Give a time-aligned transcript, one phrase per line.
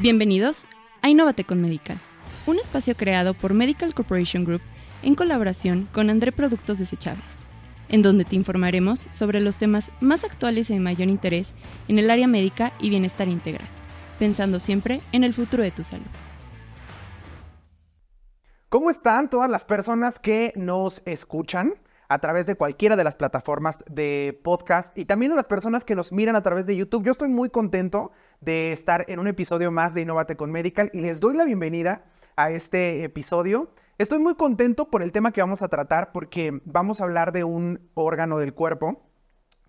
[0.00, 0.66] Bienvenidos
[1.02, 2.00] a Innovate con Medical,
[2.46, 4.60] un espacio creado por Medical Corporation Group
[5.04, 7.22] en colaboración con André Productos Desechables,
[7.88, 11.54] en donde te informaremos sobre los temas más actuales y de mayor interés
[11.86, 13.68] en el área médica y bienestar integral,
[14.18, 16.04] pensando siempre en el futuro de tu salud.
[18.68, 21.74] ¿Cómo están todas las personas que nos escuchan?
[22.08, 25.94] A través de cualquiera de las plataformas de podcast y también a las personas que
[25.94, 27.04] nos miran a través de YouTube.
[27.04, 31.00] Yo estoy muy contento de estar en un episodio más de Innovate con Medical y
[31.00, 32.04] les doy la bienvenida
[32.36, 33.72] a este episodio.
[33.96, 37.44] Estoy muy contento por el tema que vamos a tratar porque vamos a hablar de
[37.44, 39.08] un órgano del cuerpo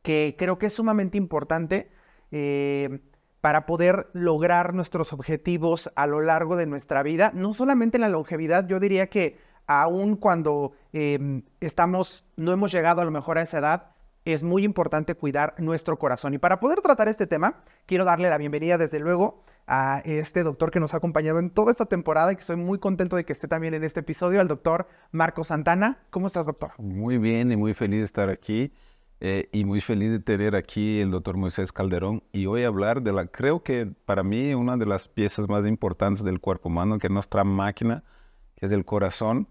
[0.02, 1.92] que creo que es sumamente importante
[2.32, 3.02] eh,
[3.42, 7.32] para poder lograr nuestros objetivos a lo largo de nuestra vida.
[7.34, 9.38] No solamente en la longevidad, yo diría que
[9.68, 14.64] aún cuando em, estamos, no hemos llegado a lo mejor a esa edad, es muy
[14.64, 16.34] importante cuidar nuestro corazón.
[16.34, 20.72] Y para poder tratar este tema, quiero darle la bienvenida desde luego a este doctor
[20.72, 23.34] que nos ha acompañado en toda esta temporada y que estoy muy contento de que
[23.34, 26.00] esté también en este episodio, al doctor Marco Santana.
[26.10, 26.72] ¿Cómo estás, doctor?
[26.80, 28.74] Muy bien y muy feliz de estar aquí.
[29.22, 33.14] Eh, y muy feliz de tener aquí el doctor Moisés Calderón y hoy hablar de
[33.14, 37.08] la, creo que para mí una de las piezas más importantes del cuerpo humano, que
[37.08, 38.04] es nuestra máquina,
[38.56, 39.48] que es el corazón,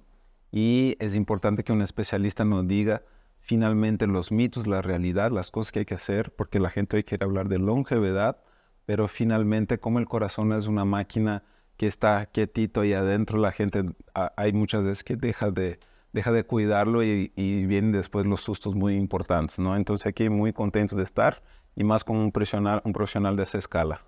[0.57, 3.03] y es importante que un especialista nos diga
[3.41, 7.03] finalmente los mitos, la realidad, las cosas que hay que hacer, porque la gente hoy
[7.03, 8.39] quiere hablar de longevidad,
[8.87, 11.43] pero finalmente como el corazón es una máquina
[11.77, 13.83] que está quietito ahí adentro, la gente
[14.15, 15.81] hay muchas veces que deja de,
[16.13, 19.75] deja de cuidarlo y, vienen después los sustos muy importantes, ¿no?
[19.75, 21.43] Entonces aquí muy contento de estar
[21.75, 24.03] y más con un profesional, un profesional de esa escala,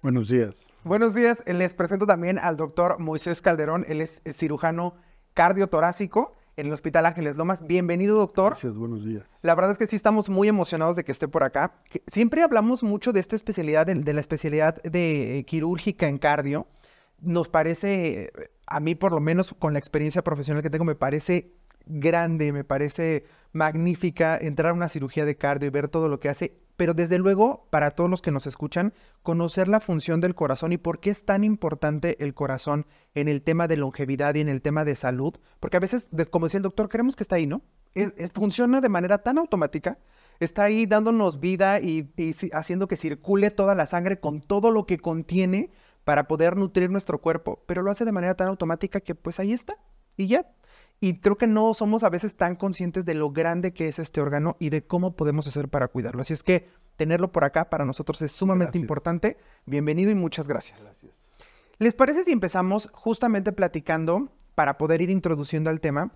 [0.00, 0.54] Buenos días.
[0.82, 4.94] Buenos días, les presento también al doctor Moisés Calderón, él es cirujano
[5.34, 7.66] cardiotorácico en el Hospital Ángeles Lomas.
[7.66, 8.52] Bienvenido, doctor.
[8.52, 9.24] Gracias, buenos días.
[9.42, 11.74] La verdad es que sí estamos muy emocionados de que esté por acá.
[12.06, 16.68] Siempre hablamos mucho de esta especialidad, de, la especialidad de eh, quirúrgica en cardio.
[17.20, 18.32] Nos parece,
[18.66, 21.52] a mí por lo menos con la experiencia profesional que tengo, me parece
[21.86, 26.28] grande, me parece magnífica entrar a una cirugía de cardio y ver todo lo que
[26.28, 30.72] hace pero desde luego, para todos los que nos escuchan, conocer la función del corazón
[30.72, 34.48] y por qué es tan importante el corazón en el tema de longevidad y en
[34.48, 37.46] el tema de salud, porque a veces, como decía el doctor, creemos que está ahí,
[37.46, 37.62] ¿no?
[38.32, 39.98] funciona de manera tan automática,
[40.40, 44.84] está ahí dándonos vida y, y haciendo que circule toda la sangre con todo lo
[44.84, 45.70] que contiene
[46.02, 49.52] para poder nutrir nuestro cuerpo, pero lo hace de manera tan automática que pues ahí
[49.52, 49.76] está
[50.16, 50.50] y ya.
[51.04, 54.22] Y creo que no somos a veces tan conscientes de lo grande que es este
[54.22, 56.22] órgano y de cómo podemos hacer para cuidarlo.
[56.22, 59.36] Así es que tenerlo por acá para nosotros es sumamente importante.
[59.66, 60.84] Bienvenido y muchas gracias.
[60.84, 61.12] gracias.
[61.76, 66.14] ¿Les parece si empezamos justamente platicando para poder ir introduciendo al tema?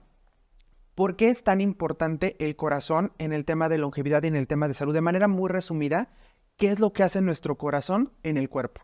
[0.94, 4.47] ¿Por qué es tan importante el corazón en el tema de longevidad y en el
[4.47, 4.94] tema de salud?
[4.94, 6.15] De manera muy resumida,
[6.56, 8.81] ¿qué es lo que hace nuestro corazón en el cuerpo?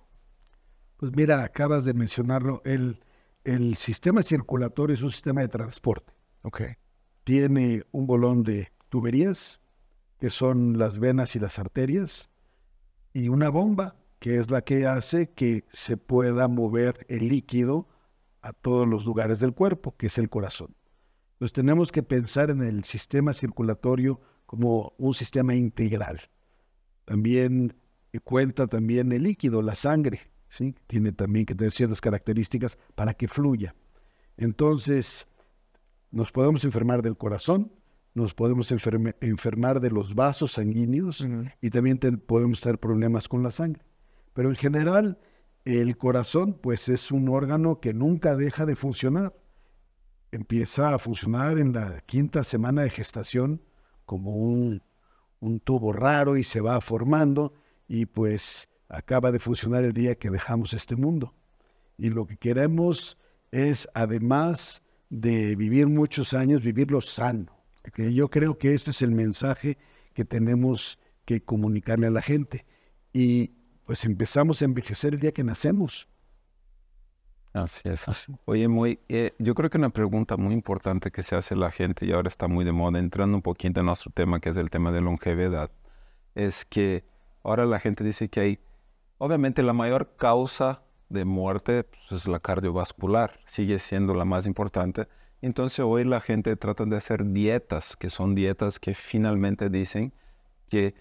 [0.98, 3.00] Pues mira, acabas de mencionarlo, el,
[3.44, 6.12] el sistema circulatorio es un sistema de transporte.
[6.43, 6.75] Okay.
[7.25, 9.60] Tiene un bolón de tuberías,
[10.19, 12.31] que son las venas y las arterias,
[13.12, 17.88] y una bomba, que es la que hace que se pueda mover el líquido
[18.41, 20.75] a todos los lugares del cuerpo, que es el corazón.
[21.34, 26.21] Entonces tenemos que pensar en el sistema circulatorio como un sistema integral.
[27.04, 27.77] También
[28.22, 30.31] cuenta también el líquido, la sangre,
[30.87, 33.75] tiene también que tener ciertas características para que fluya.
[34.37, 35.26] Entonces,
[36.10, 37.72] nos podemos enfermar del corazón,
[38.15, 41.26] nos podemos enfermar de los vasos sanguíneos
[41.60, 43.82] y también podemos tener problemas con la sangre.
[44.32, 45.19] Pero en general,
[45.65, 49.34] el corazón, pues es un órgano que nunca deja de funcionar.
[50.31, 53.62] Empieza a funcionar en la quinta semana de gestación
[54.04, 54.82] como un,
[55.41, 57.54] un tubo raro y se va formando
[57.88, 61.34] y pues acaba de funcionar el día que dejamos este mundo.
[61.99, 63.17] Y lo que queremos
[63.50, 67.53] es, además de vivir muchos años, vivirlo sano.
[67.97, 69.78] yo creo que ese es el mensaje
[70.12, 72.65] que tenemos que comunicarle a la gente.
[73.12, 73.53] Y
[73.84, 76.09] pues empezamos a envejecer el día que nacemos.
[77.53, 78.04] Así es.
[78.47, 82.04] Oye, muy, eh, yo creo que una pregunta muy importante que se hace la gente
[82.04, 84.71] y ahora está muy de moda, entrando un poquito en nuestro tema, que es el
[84.71, 85.71] tema de longevidad,
[86.34, 87.04] es que
[87.45, 88.59] ahora la gente dice que hay
[89.19, 95.07] Obviamente la mayor causa de muerte pues, es la cardiovascular, sigue siendo la más importante.
[95.41, 100.13] Entonces hoy la gente trata de hacer dietas, que son dietas que finalmente dicen
[100.69, 100.95] que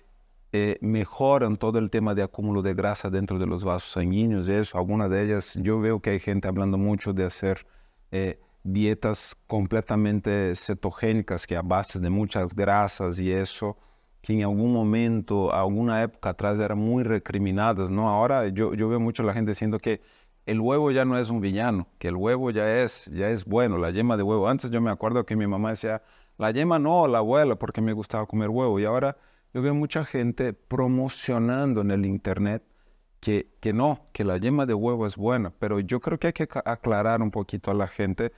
[0.51, 4.47] eh, mejoran todo el tema de acúmulo de grasa dentro de los vasos sanguíneos.
[4.47, 7.65] Eso, algunas de ellas, yo veo que hay gente hablando mucho de hacer
[8.11, 13.77] eh, dietas completamente cetogénicas, que a base de muchas grasas y eso
[14.23, 18.09] que en algún momento, alguna época atrás eran muy recriminadas, ¿no?
[18.09, 20.01] Ahora yo, yo veo mucho la gente diciendo que
[20.45, 23.77] el huevo ya no es un villano, que el huevo ya es, ya es bueno,
[23.77, 24.47] la yema de huevo.
[24.47, 26.03] Antes yo me acuerdo que mi mamá decía,
[26.37, 28.79] la yema no, la abuela, porque me gustaba comer huevo.
[28.79, 29.17] Y ahora
[29.53, 32.63] yo veo mucha gente promocionando en el internet
[33.19, 35.51] que, que no, que la yema de huevo es buena.
[35.59, 38.31] Pero yo creo que hay que aclarar un poquito a la gente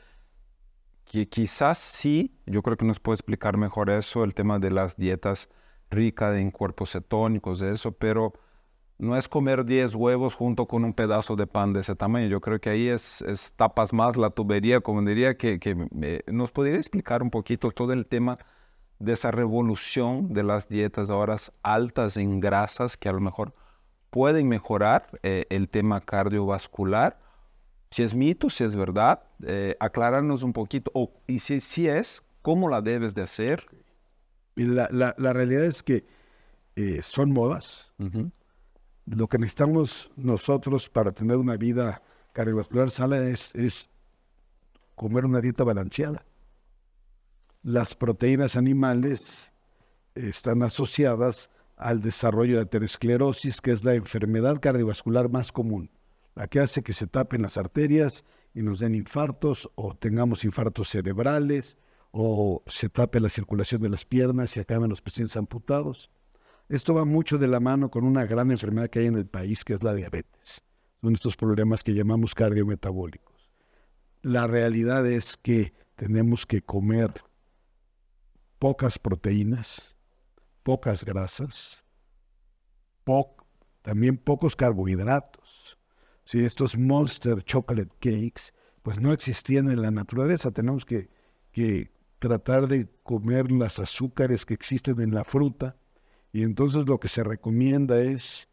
[1.04, 4.98] que quizás sí, yo creo que nos puede explicar mejor eso, el tema de las
[4.98, 5.48] dietas
[5.90, 8.34] ricas en cuerpos cetónicos, eso, pero
[8.98, 12.28] no es comer 10 huevos junto con un pedazo de pan de ese tamaño.
[12.28, 13.24] Yo creo que ahí es,
[13.58, 15.76] tapas más la tubería, como diría, que, que
[16.28, 18.38] nos podría explicar un poquito todo el tema
[19.00, 23.54] de esa revolución de las dietas ahora altas en grasas que a lo mejor
[24.10, 27.20] pueden mejorar eh, el tema cardiovascular.
[27.92, 30.92] Si es mito, si es verdad, eh, aclararnos un poquito.
[30.94, 33.66] O, y si, si es, ¿cómo la debes de hacer?
[34.56, 36.06] La, la, realidad es que
[36.76, 37.92] eh, son modas.
[39.06, 43.90] Lo que necesitamos nosotros para tener una vida cardiovascular sana es, es
[44.96, 46.26] comer una dieta balanceada.
[47.64, 49.52] Las proteínas animales
[50.16, 55.90] están asociadas al desarrollo de aterosclerosis, que es la enfermedad cardiovascular más común,
[56.36, 58.24] la que hace que se tapen las arterias
[58.54, 61.78] y nos den infartos o tengamos infartos cerebrales
[62.18, 66.10] o se tape la circulación de las piernas y acaben los pacientes amputados.
[66.70, 69.66] Esto va mucho de la mano con una gran enfermedad que hay en el país,
[69.66, 70.64] que es la diabetes.
[71.02, 73.52] Son estos problemas que llamamos cardiometabólicos.
[74.22, 77.12] La realidad es que tenemos que comer
[78.60, 79.98] pocas proteínas,
[80.64, 81.84] pocas grasas,
[83.82, 85.78] también pocos carbohidratos.
[86.24, 88.54] Si estos Monster Chocolate Cakes,
[88.84, 91.10] pues no existían en la naturaleza, tenemos que
[92.20, 95.76] tratar de comer las azúcares que existen en la fruta,
[96.32, 98.48] y entonces lo que se recomienda es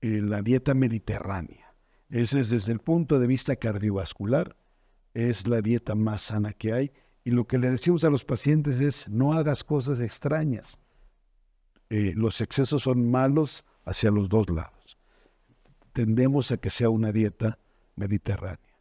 [0.00, 1.74] eh, la dieta mediterránea.
[2.08, 4.56] Ese es desde el punto de vista cardiovascular,
[5.14, 6.92] es la dieta más sana que hay.
[7.24, 10.78] Y lo que le decimos a los pacientes es, no hagas cosas extrañas.
[11.90, 14.98] Eh, los excesos son malos hacia los dos lados.
[15.92, 17.58] Tendemos a que sea una dieta
[17.96, 18.71] mediterránea.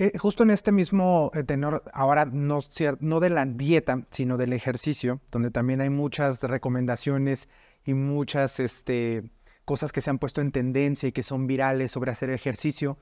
[0.00, 2.60] Eh, justo en este mismo eh, tenor, ahora no,
[3.00, 7.48] no de la dieta, sino del ejercicio, donde también hay muchas recomendaciones
[7.84, 9.28] y muchas este,
[9.64, 12.96] cosas que se han puesto en tendencia y que son virales sobre hacer ejercicio.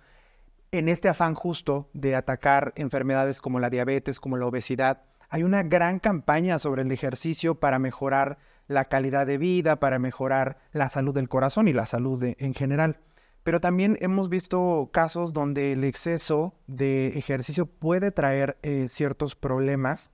[0.72, 5.62] En este afán justo de atacar enfermedades como la diabetes, como la obesidad, hay una
[5.64, 8.38] gran campaña sobre el ejercicio para mejorar
[8.68, 13.00] la calidad de vida, para mejorar la salud del corazón y la salud en general.
[13.46, 20.10] Pero también hemos visto casos donde el exceso de ejercicio puede traer eh, ciertos problemas.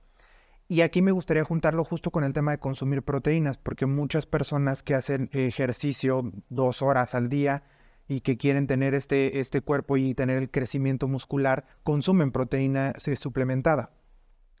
[0.67, 4.83] Y aquí me gustaría juntarlo justo con el tema de consumir proteínas, porque muchas personas
[4.83, 7.63] que hacen ejercicio dos horas al día
[8.07, 13.15] y que quieren tener este, este cuerpo y tener el crecimiento muscular, consumen proteína eh,
[13.15, 13.93] suplementada.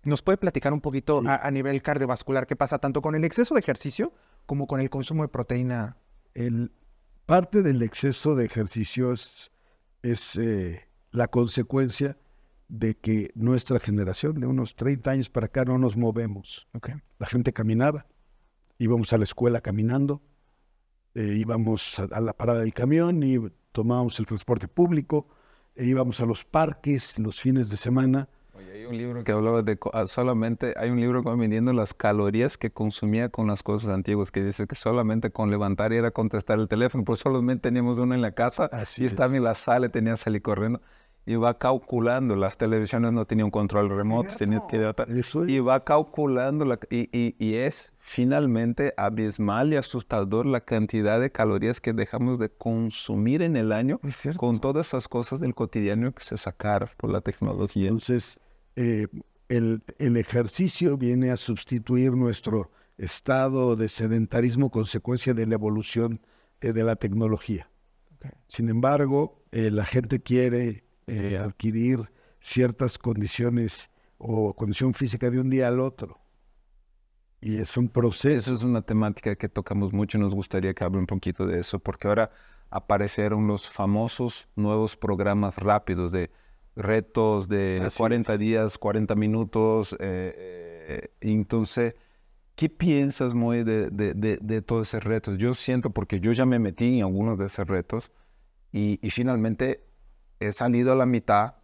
[0.03, 3.53] ¿Nos puede platicar un poquito a, a, nivel cardiovascular qué pasa tanto con el exceso
[3.53, 4.13] de ejercicio
[4.47, 5.97] como con el consumo de proteína?
[6.33, 6.71] El,
[7.25, 12.17] Parte del exceso de ejercicio es, eh, la consecuencia
[12.67, 16.67] de que nuestra generación, de unos 30 años para acá, no nos movemos.
[17.19, 18.07] La gente caminaba,
[18.77, 20.21] íbamos a la escuela caminando,
[21.15, 23.37] eh, íbamos a, la parada del camión y
[23.71, 25.29] tomábamos el transporte público,
[25.75, 29.79] e íbamos a los parques los fines de semana hay un libro que hablaba de
[29.93, 34.43] ah, solamente, hay un libro midiendo las calorías que consumía con las cosas antiguas, que
[34.43, 38.21] dice que solamente con levantar y era contestar el teléfono, pues solamente teníamos uno en
[38.21, 40.81] la casa y estaba en la sala y tenía que salir corriendo.
[41.25, 44.93] Y va calculando, las televisiones no tenían control remoto, tenías que
[45.47, 51.31] Y va calculando, la, y, y, y, es finalmente abismal y asustador la cantidad de
[51.31, 54.01] calorías que dejamos de consumir en el año
[54.35, 57.87] con todas esas cosas del cotidiano que se sacaron por la tecnología.
[57.87, 58.41] Entonces,
[58.75, 59.07] eh,
[59.49, 59.81] el,
[60.17, 66.21] ejercicio viene a sustituir nuestro estado de sedentarismo consecuencia de la evolución
[66.61, 67.69] eh, de la tecnología.
[68.47, 75.67] Sin embargo, eh, la gente quiere adquirir ciertas condiciones o condición física de un día
[75.67, 76.19] al otro.
[77.41, 78.37] Y es un proceso.
[78.37, 81.59] Esa es una temática que tocamos mucho y nos gustaría que hable un poquito de
[81.59, 82.31] eso, porque ahora
[82.69, 86.31] aparecieron los famosos nuevos programas rápidos de
[86.75, 89.93] retos de 40 días, 40 minutos.
[89.99, 90.33] Eh,
[90.87, 91.95] eh, entonces,
[92.55, 95.37] ¿qué piensas, Moy, de, de, de, todos esos retos?
[95.37, 98.11] Yo siento, porque yo ya me metí en algunos de esos retos
[98.71, 99.83] y, y, finalmente
[100.45, 101.55] he salido a la mitad.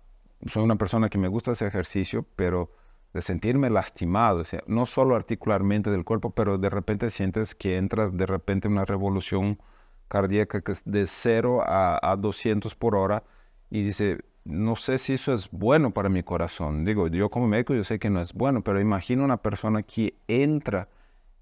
[0.46, 2.72] Soy una persona que me gusta ese ejercicio, pero
[3.14, 8.26] de sentirme lastimado, no solo articularmente del cuerpo, pero de repente sientes que entras de
[8.26, 9.60] repente en una revolución
[10.08, 13.24] cardíaca que es de 0 a, a 200 por hora
[13.70, 16.86] y dice, no sé si eso es bueno para mi corazón.
[16.86, 20.16] Digo, yo como médico yo sé que no es bueno, pero imagino una persona que
[20.28, 20.88] entra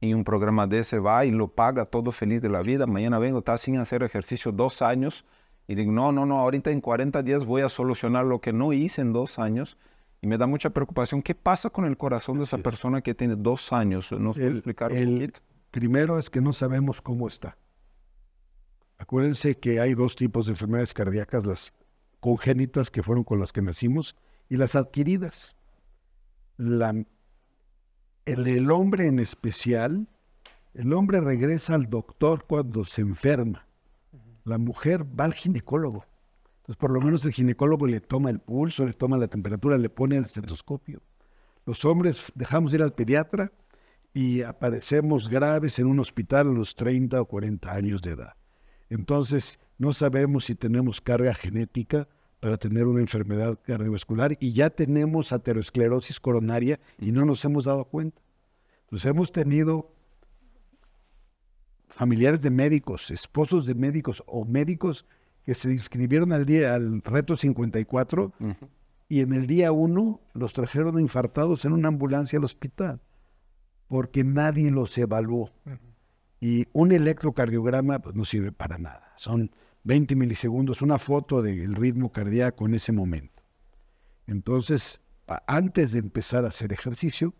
[0.01, 3.17] en un programa de ese, va y lo paga todo feliz de la vida, mañana
[3.19, 5.25] vengo, está sin hacer ejercicio dos años
[5.67, 8.71] y digo, no, no, no, ahorita en 40 días voy a solucionar lo que no
[8.71, 9.77] hice en dos años
[10.21, 11.21] y me da mucha preocupación.
[11.21, 14.11] ¿Qué pasa con el corazón de esa persona que tiene dos años?
[14.13, 15.39] ¿Nos puede explicar un poquito?
[15.71, 17.57] Primero es que no sabemos cómo está.
[18.97, 21.73] Acuérdense que hay dos tipos de enfermedades cardíacas, las
[22.21, 24.15] congénitas que fueron con las que nacimos
[24.49, 25.57] y las adquiridas.
[26.55, 26.89] La,
[28.25, 30.07] el, el hombre en especial,
[30.73, 33.66] el hombre regresa al doctor cuando se enferma.
[34.47, 36.05] La mujer va al ginecólogo.
[36.59, 39.89] Entonces, por lo menos el ginecólogo le toma el pulso, le toma la temperatura, le
[39.89, 41.01] pone el estetoscopio.
[41.65, 43.51] Los hombres dejamos de ir al pediatra
[44.13, 48.37] y aparecemos graves en un hospital a los 30 o 40 años de edad.
[48.89, 52.07] Entonces, no sabemos si tenemos carga genética
[52.39, 57.83] para tener una enfermedad cardiovascular y ya tenemos aterosclerosis coronaria y no nos hemos dado
[57.83, 58.21] cuenta.
[58.83, 59.91] Entonces, hemos tenido
[61.97, 65.05] familiares de médicos, esposos de médicos o médicos
[65.43, 68.33] que se inscribieron al día al reto 54
[69.09, 73.01] y en el día 1 los trajeron infartados en una ambulancia al hospital
[73.87, 75.51] porque nadie los evaluó.
[76.39, 79.13] Y un electrocardiograma pues, no sirve para nada.
[79.15, 79.49] Son
[79.85, 83.41] 20 milisegundos, una foto del ritmo cardíaco en ese momento.
[84.27, 85.01] Entonces,
[85.47, 87.33] antes de empezar a hacer ejercicio,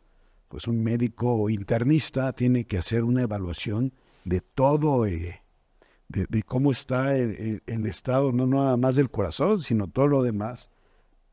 [0.47, 3.93] pues un médico internista tiene que hacer una evaluación
[4.27, 5.41] de todo, eh,
[6.09, 10.69] de, cómo está el, el, estado, no nada más del corazón, sino todo lo demás,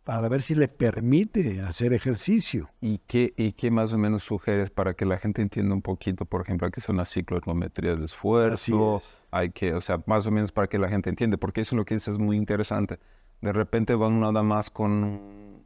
[0.04, 2.70] para ver si le permite hacer ejercicio.
[2.80, 6.24] ¿Y qué, ¿Y qué más o menos sugieres para que la gente entienda un poquito,
[6.24, 9.02] por ejemplo, qué son las ciclometrías de esfuerzo?
[9.30, 11.78] Hay que, o sea, más o menos para que la gente entienda, porque eso es
[11.78, 13.00] lo que dices es muy interesante.
[13.40, 15.62] De repente van nada más con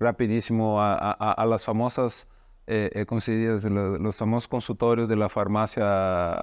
[0.00, 2.26] rapidísimo a, a, a las famosas
[2.66, 3.64] eh, eh los,
[4.00, 6.36] los, famosos consultorios de la farmacia,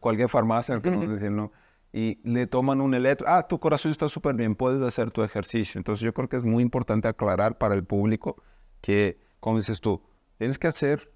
[0.00, 1.52] cualquier farmacia, que nos dicen, ¿no?
[1.94, 5.78] y le toman un electro, ah, tu corazón está súper bien, puedes hacer tu ejercicio.
[5.78, 8.42] Entonces yo creo que es muy importante aclarar para el público
[8.80, 10.02] que, como dices tú,
[10.36, 11.12] tienes que hacer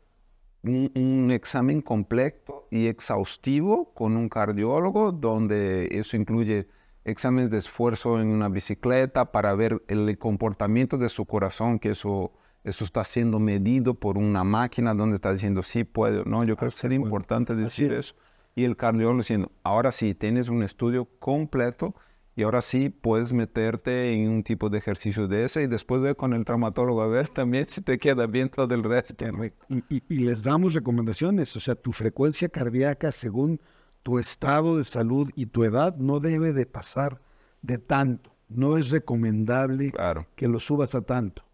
[0.63, 6.69] un, un, examen completo y exhaustivo con un cardiólogo, donde eso incluye
[7.03, 12.33] exámenes de esfuerzo en una bicicleta para ver el comportamiento de su corazón, que eso
[12.69, 16.45] eso está siendo medido por una máquina donde está diciendo sí puede o no.
[16.45, 18.15] Yo creo que sería importante decir eso.
[18.55, 21.95] Y el cardiólogo diciendo, ahora sí, tienes un estudio completo
[22.35, 26.15] y ahora sí puedes meterte en un tipo de ejercicio de ese y después ve
[26.15, 29.25] con el traumatólogo a ver también si te queda bien todo el resto.
[29.69, 33.61] Y, y, les damos recomendaciones, o sea, tu frecuencia cardíaca según
[34.03, 37.21] tu estado de salud y tu edad no debe de pasar
[37.63, 38.35] de tanto.
[38.49, 39.93] No es recomendable
[40.37, 41.48] que lo subas a tanto.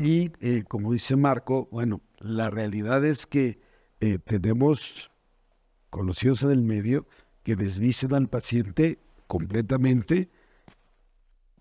[0.00, 3.60] Y eh, como dice Marco, bueno, la realidad es que
[4.00, 5.10] eh, tenemos
[5.90, 7.06] conocidos en el medio
[7.42, 10.30] que desvisten al paciente completamente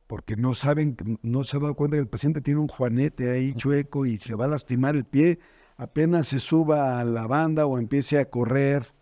[0.07, 3.53] porque no saben, no se ha dado cuenta que el paciente tiene un juanete ahí
[3.53, 5.39] chueco y se va a lastimar el pie,
[5.77, 8.93] apenas se suba a la banda o empiece a correr,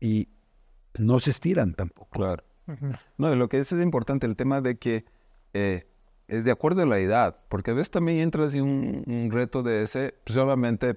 [0.00, 0.28] y
[0.98, 2.10] no se estiran tampoco.
[2.10, 2.44] Claro.
[3.18, 5.04] No, lo que es, es importante, el tema de que
[5.52, 5.89] eh,
[6.30, 9.82] es de acuerdo a la edad, porque a veces también entras en un, reto de
[9.82, 10.38] ese, pues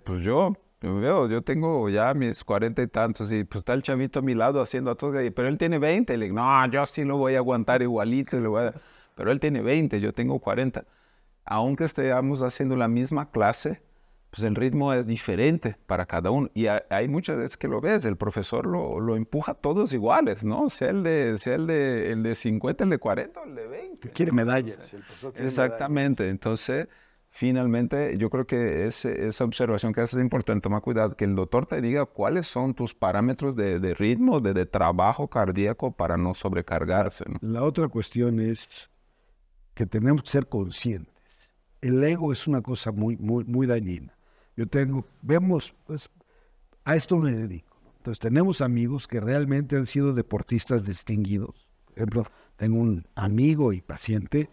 [0.06, 3.82] pues yo, yo veo, yo tengo ya mis cuarenta y tantos y pues está el
[3.82, 6.86] chavito a mi lado haciendo a todo, pero él tiene 20, le digo, no, yo
[6.86, 8.74] sí lo voy a aguantar igualito, le voy a...
[9.16, 10.86] pero él tiene 20, yo tengo 40.
[11.46, 13.82] Aunque estemos haciendo la misma clase,
[14.34, 16.50] pues el ritmo es diferente para cada uno.
[16.56, 20.72] Y hay, muchas veces que lo ves, el profesor lo, lo, empuja todos iguales, ¿no?
[20.72, 24.10] Sea el de, sea el de, el de 50, el de 40, el de 20.
[24.10, 24.96] Quiere medallas.
[25.36, 26.30] exactamente.
[26.30, 26.88] Entonces,
[27.30, 30.63] finalmente, yo creo que ese, esa observación que haces es importante.
[30.63, 34.56] Toma cuidado, que el doctor te diga cuáles son tus parámetros de, de ritmo, de,
[34.56, 37.25] de, trabajo cardíaco para no sobrecargarse.
[37.28, 37.38] ¿no?
[37.42, 38.90] La otra cuestión es
[39.75, 41.13] que tenemos que ser conscientes.
[41.82, 44.12] El ego es una cosa muy, muy, muy dañina
[44.55, 46.10] yo tengo, vemos, pues
[46.86, 47.77] a esto me dedico.
[47.98, 51.67] Entonces tenemos amigos que realmente han sido deportistas distinguidos.
[51.86, 52.25] Por ejemplo,
[52.57, 54.50] tengo un amigo y paciente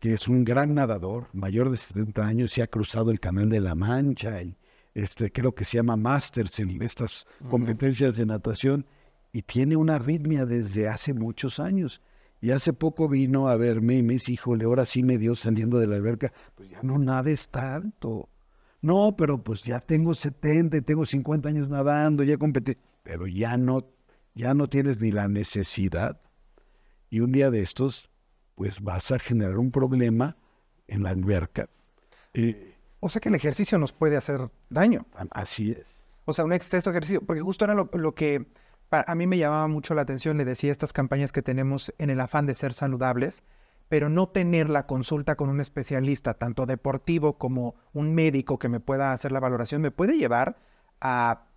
[0.00, 3.60] que es un gran nadador, mayor de 70 años, y ha cruzado el Canal de
[3.60, 4.56] la Mancha, y
[4.94, 8.86] este, creo que se llama Masters en estas competencias de natación,
[9.30, 12.00] y tiene una arritmia desde hace muchos años.
[12.40, 15.78] Y hace poco vino a verme y me dice, híjole, ahora sí me dio saliendo
[15.78, 18.30] de la alberca, pues ya no nades tanto.
[18.82, 22.76] No, pero pues ya tengo 70, y tengo 50 años nadando, ya competí.
[23.02, 23.86] Pero ya no,
[24.34, 26.20] ya no tienes ni la necesidad.
[27.10, 28.08] Y un día de estos,
[28.54, 30.36] pues vas a generar un problema
[30.86, 31.68] en la alberca.
[32.34, 35.06] Eh, O sea que el ejercicio nos puede hacer daño.
[35.30, 36.02] así es.
[36.24, 37.22] O sea, un exceso de ejercicio.
[37.22, 38.46] Porque justo era lo, lo que
[38.88, 40.36] pa- a mí me llamaba mucho la atención.
[40.36, 43.42] Le decía estas campañas que tenemos en el afán de ser saludables,
[43.90, 48.78] pero no tener la consulta con un especialista, tanto deportivo como un médico que me
[48.78, 50.56] pueda hacer la valoración, me puede llevar
[51.00, 51.48] a...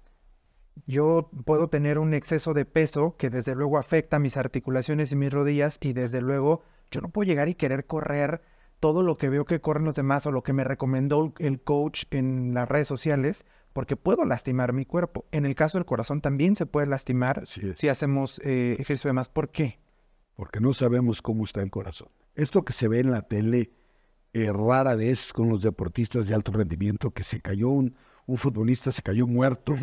[0.87, 5.31] Yo puedo tener un exceso de peso que desde luego afecta mis articulaciones y mis
[5.31, 8.41] rodillas y desde luego yo no puedo llegar y querer correr
[8.79, 12.05] todo lo que veo que corren los demás o lo que me recomendó el coach
[12.09, 15.25] en las redes sociales, porque puedo lastimar mi cuerpo.
[15.31, 19.29] En el caso del corazón también se puede lastimar si hacemos eh, ejercicio de más.
[19.29, 19.83] ¿Por qué?
[20.35, 22.09] porque no sabemos cómo está el corazón.
[22.35, 23.71] Esto que se ve en la tele
[24.33, 28.91] eh, rara vez con los deportistas de alto rendimiento, que se cayó un, un futbolista,
[28.91, 29.75] se cayó muerto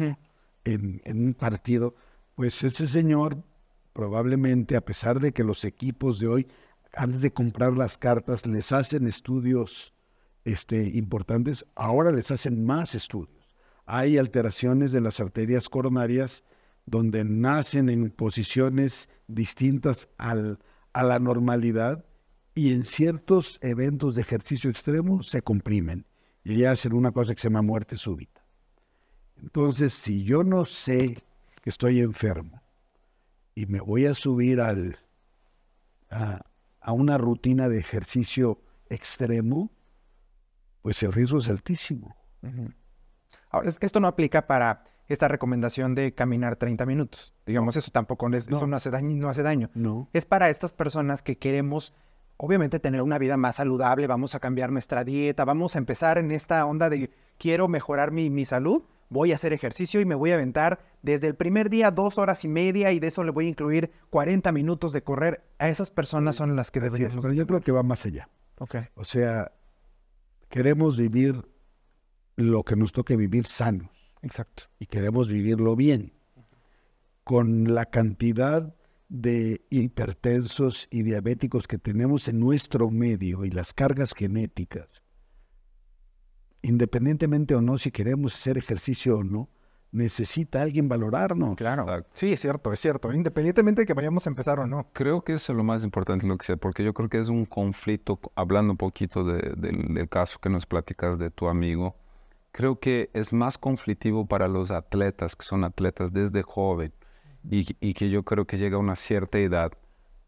[0.65, 1.95] en, en un partido,
[2.35, 3.43] pues ese señor
[3.93, 6.49] probablemente, a pesar de que los equipos de hoy,
[6.95, 9.93] antes de comprar las cartas, les hacen estudios
[10.45, 13.55] este, importantes, ahora les hacen más estudios.
[13.87, 16.45] Hay alteraciones de las arterias coronarias
[16.87, 20.59] donde nacen en posiciones distintas al-
[20.93, 22.05] a la normalidad
[22.55, 26.07] y en ciertos eventos de ejercicio extremo se comprimen
[26.45, 28.43] y ya hacen una cosa que se llama muerte súbita.
[29.41, 31.23] Entonces, si yo no sé
[31.63, 32.61] que estoy enfermo
[33.55, 34.99] y me voy a subir al,
[36.11, 36.41] a,
[36.81, 39.71] a una rutina de ejercicio extremo,
[40.83, 42.17] pues el riesgo es altísimo.
[43.51, 47.35] Ahora, es- esto no aplica para esta recomendación de caminar 30 minutos.
[47.47, 48.67] Digamos, eso tampoco es- eso No.
[48.69, 49.71] no hace daño, no hace daño.
[49.75, 50.09] No.
[50.13, 51.93] Es para estas personas que queremos,
[52.43, 56.31] obviamente, tener una vida más saludable, vamos a cambiar nuestra dieta, vamos a empezar en
[56.31, 60.31] esta onda de quiero mejorar mi, mi salud, voy a hacer ejercicio y me voy
[60.31, 63.45] a aventar desde el primer día dos horas y media y de eso le voy
[63.45, 65.45] a incluir 40 minutos de correr.
[65.59, 67.23] A esas personas son las que es, deberíamos...
[67.23, 68.31] pero yo creo que va más allá.
[68.59, 68.77] Ok.
[68.95, 69.53] O sea,
[70.49, 71.47] queremos vivir
[72.37, 73.91] lo que nos toque vivir sanos
[74.23, 74.63] Exacto.
[74.79, 76.15] y queremos vivirlo bien.
[77.23, 78.75] Con la cantidad
[79.11, 85.03] de hipertensos y diabéticos que tenemos en nuestro medio y las cargas genéticas,
[86.63, 89.49] independientemente o no si queremos hacer ejercicio o no,
[89.93, 91.57] necesita alguien valorarnos.
[91.57, 91.83] Claro.
[91.83, 92.11] Exacto.
[92.15, 93.13] Sí, es cierto, es cierto.
[93.13, 94.87] Independientemente de que vayamos a empezar o no.
[94.93, 97.29] Creo que eso es lo más importante lo que sea, porque yo creo que es
[97.29, 101.49] un conflicto, co- hablando un poquito de- del, del caso que nos platicas de tu
[101.49, 101.97] amigo,
[102.53, 106.93] creo que es más conflictivo para los atletas, que son atletas desde joven,
[107.49, 109.73] y, que yo creo que llega a una cierta edad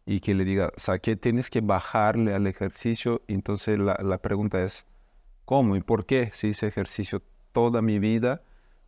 [0.05, 4.85] y que le diga, Saque, tienes que bajarle al ejercicio, entonces la, la pregunta es,
[5.45, 6.31] ¿cómo y por qué?
[6.33, 7.21] Si hice ejercicio
[7.51, 8.43] toda mi vida,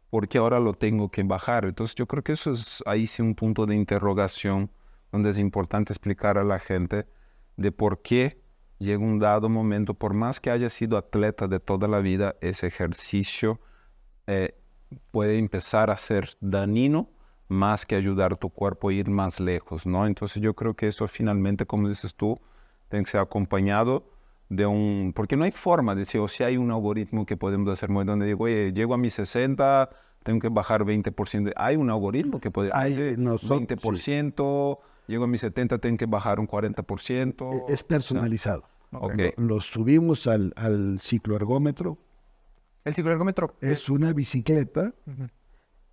[0.10, 1.66] ¿por qué ahora lo tengo que bajar?
[1.66, 4.72] Entonces yo creo que eso es ahí sí un punto de interrogación
[5.12, 7.08] donde es importante explicar a la gente
[7.56, 8.42] de por qué
[8.80, 12.68] llega un dado momento, por más que haya sido atleta de toda la vida, ese
[12.68, 13.62] ejercicio
[14.28, 14.58] eh,
[15.12, 17.10] puede empezar a ser dañino
[17.48, 20.08] más que ayudar a tu cuerpo a ir más lejos, ¿no?
[20.08, 22.40] Entonces yo creo que eso finalmente, como dices tú,
[22.90, 24.04] tiene que ser acompañado
[24.50, 25.12] de un...
[25.16, 28.04] Porque no hay forma de decir, o si hay un algoritmo que podemos hacer muy
[28.06, 29.90] donde digo, oye, llego a mis 60,
[30.24, 31.44] tengo que bajar 20%.
[31.50, 35.98] de- Hay un algoritmo que puede Hay, decir nosotros, 20%, llego a mis 70, tengo
[35.98, 37.54] que bajar un 40%.
[37.70, 38.64] E- Es personalizado.
[38.92, 39.14] Ok.
[39.38, 41.98] Lo subimos al, al cicloergómetro.
[42.86, 45.28] El cicloergómetro Es una bicicleta Ujú.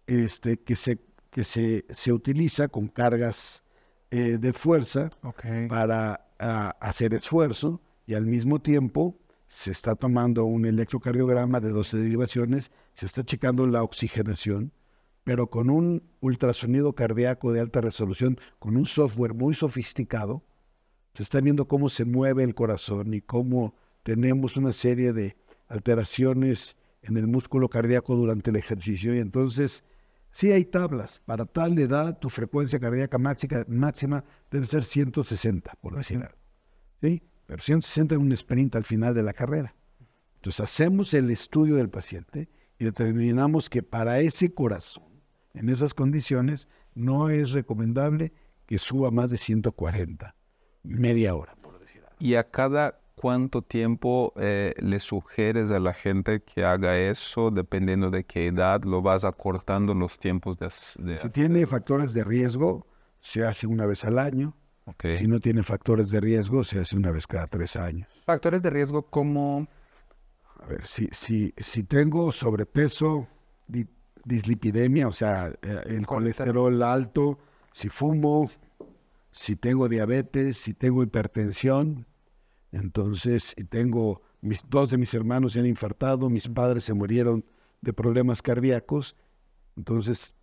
[0.06, 0.98] este, que, se,
[1.32, 3.64] que se, se utiliza con cargas
[4.10, 5.44] eh, de fuerza Ok.
[5.68, 11.96] para ah, hacer esfuerzo y al mismo tiempo se está tomando un electrocardiograma de 12
[11.96, 14.72] derivaciones, se está checando la oxigenación,
[15.24, 20.42] pero con un ultrasonido cardíaco de alta resolución, con un software muy sofisticado,
[21.14, 25.36] se está viendo cómo se mueve el corazón y cómo tenemos una serie de
[25.68, 29.14] alteraciones en el músculo cardíaco durante el ejercicio.
[29.14, 29.84] Y entonces,
[30.32, 31.22] sí hay tablas.
[31.24, 36.38] Para tal edad, tu frecuencia cardíaca máxima, máxima debe ser 160, por decir algo.
[37.00, 37.22] ¿Sí?
[37.46, 39.76] Pero 160 es un sprint al final de la carrera.
[40.36, 45.22] Entonces, hacemos el estudio del paciente y determinamos que para ese corazón,
[45.54, 48.32] en esas condiciones, no es recomendable
[48.66, 50.34] que suba más de 140,
[50.82, 52.16] media hora, por decir algo.
[52.18, 57.50] ¿Y a cada cuánto tiempo eh, le sugieres a la gente que haga eso?
[57.50, 61.30] Dependiendo de qué edad, lo vas acortando los tiempos de, de Si hacer?
[61.30, 62.86] tiene factores de riesgo,
[63.20, 64.54] se hace una vez al año.
[64.86, 65.04] Ok.
[65.18, 68.08] Si no tiene factores de riesgo, se hace una vez cada tres años.
[68.26, 69.68] Factores de riesgo como...
[70.60, 73.26] A ver, si, si, si tengo sobrepeso,
[73.66, 73.88] di-
[74.24, 77.38] dislipidemia, o sea, eh, el colesterol alto,
[77.72, 78.48] si fumo,
[79.32, 82.06] si tengo diabetes, si tengo hipertensión,
[82.72, 87.44] entonces, si tengo, mis, dos de mis hermanos se han infartado, mis padres se murieron
[87.80, 89.14] de problemas cardíacos,
[89.76, 90.34] entonces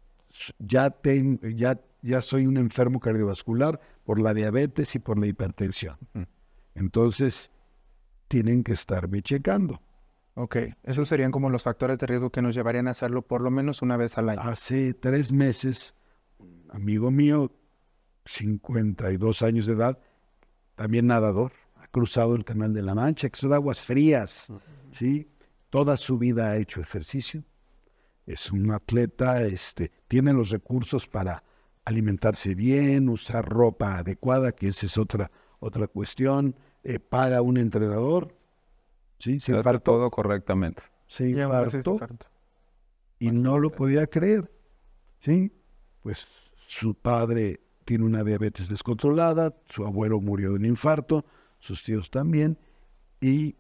[0.60, 5.98] ya, ten- ya, ya soy un enfermo cardiovascular por la diabetes y por la hipertensión.
[6.76, 7.52] Entonces,
[8.28, 9.82] tienen que estarme checando.
[10.36, 13.52] Ok, esos serían como los factores de riesgo que nos llevarían a hacerlo por lo
[13.52, 14.42] menos una vez al año.
[14.42, 15.94] Hace tres meses,
[16.38, 17.52] un amigo mío,
[18.26, 20.00] 52 años de edad,
[20.76, 24.52] también nadador, ha cruzado el Canal de la Mancha, que son aguas frías,
[24.92, 25.28] ¿sí?
[25.70, 27.44] Toda su vida ha hecho ejercicio.
[28.26, 31.44] Es un atleta, este, tiene los recursos para
[31.86, 36.56] alimentarse bien, usar ropa adecuada, que esa es otra, otra cuestión.
[36.84, 38.36] eh, paga un entrenador,
[39.18, 39.40] ¿sí?
[39.40, 40.84] Se hace todo correctamente.
[41.08, 42.26] se pues, infartó infarto.
[43.20, 44.52] y no lo podía creer.
[45.22, 45.52] ¿Sí?
[46.02, 46.28] Pues
[46.68, 51.26] su padre tiene una diabetes descontrolada, su abuelo murió de un infarto,
[51.60, 52.58] sus tíos también,
[53.22, 53.56] y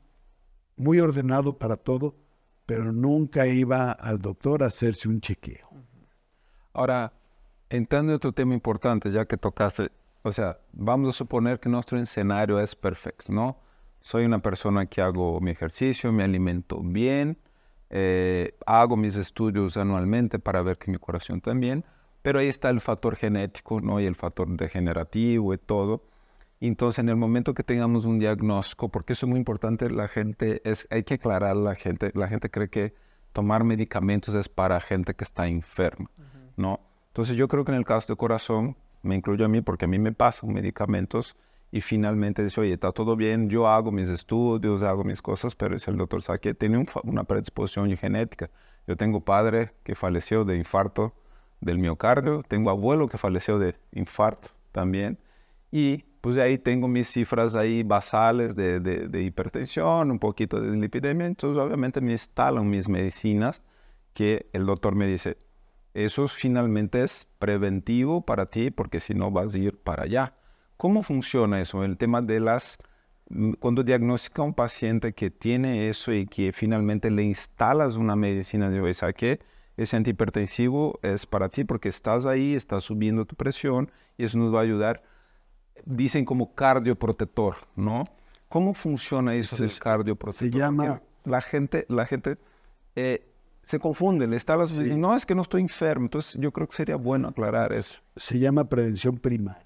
[0.75, 2.15] muy ordenado para todo,
[2.65, 5.69] pero nunca iba al doctor a hacerse un chequeo.
[6.73, 7.13] Ahora,
[7.69, 11.99] entrando en otro tema importante, ya que tocaste, o sea, vamos a suponer que nuestro
[11.99, 13.59] escenario es perfecto, ¿no?
[14.01, 17.37] Soy una persona que hago mi ejercicio, me alimento bien,
[17.89, 21.83] eh, hago mis estudios anualmente para ver que mi corazón también,
[22.21, 23.99] pero ahí está el factor genético, ¿no?
[23.99, 26.03] Y el factor degenerativo y todo.
[26.59, 30.07] Y Entonces, en el momento que tengamos un diagnóstico, porque eso es muy importante, la
[30.07, 32.93] gente es, hay que aclarar a la gente, la gente cree que
[33.31, 36.09] tomar medicamentos es para gente que está enferma,
[36.57, 36.81] ¿no?
[37.07, 39.87] Entonces, yo creo que en el caso de corazón, me incluyo a mí porque a
[39.87, 41.37] mí me pasan medicamentos
[41.71, 45.75] y finalmente dice, oye, está todo bien, yo hago mis estudios, hago mis cosas, pero
[45.75, 48.49] dice el doctor sabe que tiene un una predisposición genética.
[48.87, 51.13] Yo tengo padre que falleció de infarto
[51.61, 55.19] del miocardio, tengo abuelo que falleció de infarto también,
[55.71, 61.27] y pues ahí tengo mis cifras ahí basales de, de- hipertensión, un poquito de lipidemia,
[61.27, 63.63] entonces obviamente me instalan mis medicinas
[64.13, 65.37] que el doctor me dice,
[65.93, 70.35] eso finalmente es preventivo para ti porque si no vas a ir para allá.
[70.77, 71.83] ¿Cómo funciona eso?
[71.83, 72.77] El tema de las...
[73.29, 78.69] mm, Cuando diagnostica un paciente que tiene eso y que finalmente le instalas una medicina
[78.69, 79.39] de, oye, ¿sabe qué?
[79.77, 84.53] Ese antihipertensivo es para ti porque estás ahí, estás subiendo tu presión y eso nos
[84.53, 85.03] va a ayudar.
[85.85, 88.05] Dicen como cardioprotector, ¿no?
[88.47, 90.49] ¿Cómo funciona eso del cardioprotector?
[90.51, 92.37] se llama- Porque La gente, la gente
[92.95, 93.25] eh,
[93.63, 96.05] se confunde, le instalas y no, es que no estoy enfermo.
[96.05, 97.99] Entonces yo creo que sería bueno aclarar eso.
[98.15, 99.61] Se llama prevención primaria.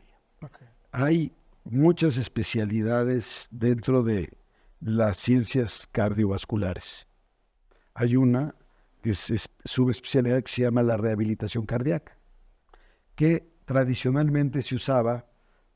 [0.91, 1.31] Hay
[1.63, 4.29] muchas especialidades dentro de
[4.81, 7.07] las ciencias cardiovasculares.
[7.93, 8.55] Hay una
[9.01, 12.17] que es, es subespecialidad que se llama la rehabilitación cardíaca,
[13.15, 15.25] que tradicionalmente se usaba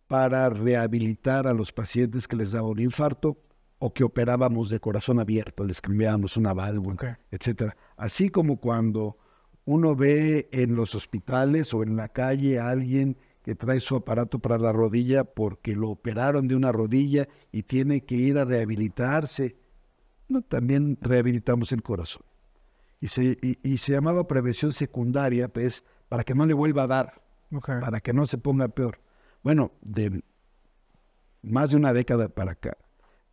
[0.07, 3.37] para rehabilitar a los pacientes que les daba un infarto
[3.79, 7.05] o que operábamos de corazón abierto, les cambiábamos una válvula, Ok.
[7.31, 7.75] etcétera.
[7.95, 9.17] Así como cuando
[9.65, 14.39] uno ve en los hospitales o en la calle a alguien que trae su aparato
[14.39, 19.57] para la rodilla porque lo operaron de una rodilla y tiene que ir a rehabilitarse.
[20.27, 22.23] No, también rehabilitamos el corazón.
[22.99, 26.87] Y se, y- y se llamaba prevención secundaria, pues, para que no le vuelva a
[26.87, 27.21] dar,
[27.53, 27.69] Ok.
[27.79, 28.99] para que no se ponga peor.
[29.47, 30.23] Bueno, de
[31.41, 32.77] más de una década para acá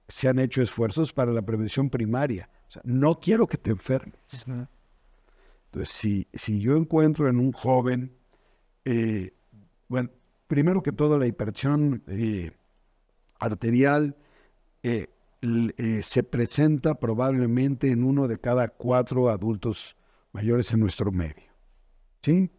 [0.07, 2.48] se han hecho esfuerzos para la prevención primaria.
[2.68, 4.46] O sea, no quiero que te enfermes.
[4.46, 8.16] Entonces, si, si yo encuentro en un joven,
[8.85, 9.35] eh,
[9.88, 10.11] bueno,
[10.46, 12.53] primero que todo la hipertensión eh,
[13.40, 14.16] arterial
[14.85, 15.09] eh,
[16.05, 19.96] se presenta probablemente en uno de cada cuatro adultos
[20.31, 21.50] mayores en nuestro medio.
[22.22, 22.53] ¿Sí?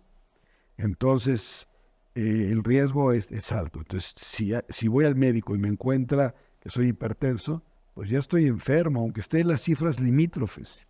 [0.76, 1.70] Entonces,
[2.16, 3.80] eh, el riesgo es, alto.
[3.80, 8.46] Entonces, si, si voy al médico y me encuentra que soy hipertenso, pues ya estoy
[8.48, 10.88] enfermo, aunque esté en las cifras limítrofes.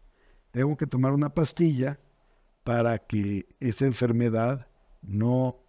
[0.52, 2.00] Tengo que tomar una pastilla
[2.64, 4.68] para que esa enfermedad
[5.02, 5.60] no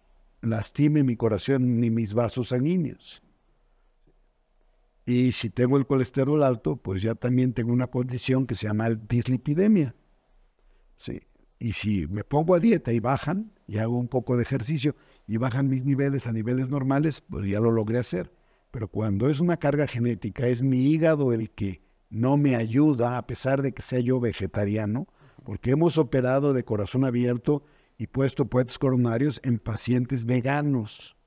[0.41, 3.21] lastime mi corazón ni mis vasos sanguíneos.
[5.05, 8.89] Y si tengo el colesterol alto, pues ya también tengo una condición que se llama
[8.89, 9.95] dislipidemia.
[10.95, 11.21] Sí.
[11.59, 14.95] Y si me pongo a dieta y bajan, y hago un poco de ejercicio
[15.27, 18.31] y bajan mis niveles a niveles normales, pues ya lo logré hacer.
[18.71, 23.27] Pero cuando es una carga genética, es mi hígado el que no me ayuda, a
[23.27, 25.07] pesar de que sea yo vegetariano,
[25.43, 27.65] porque hemos operado de corazón abierto
[27.97, 31.17] y puesto puentes coronarios en pacientes veganos.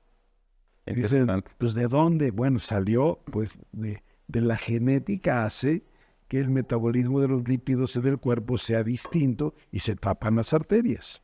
[0.85, 2.31] Dicen, pues ¿de dónde?
[2.31, 5.85] Bueno, salió pues de, de la genética hace
[6.27, 11.21] que el metabolismo de los lípidos del cuerpo sea distinto y se tapan las arterias.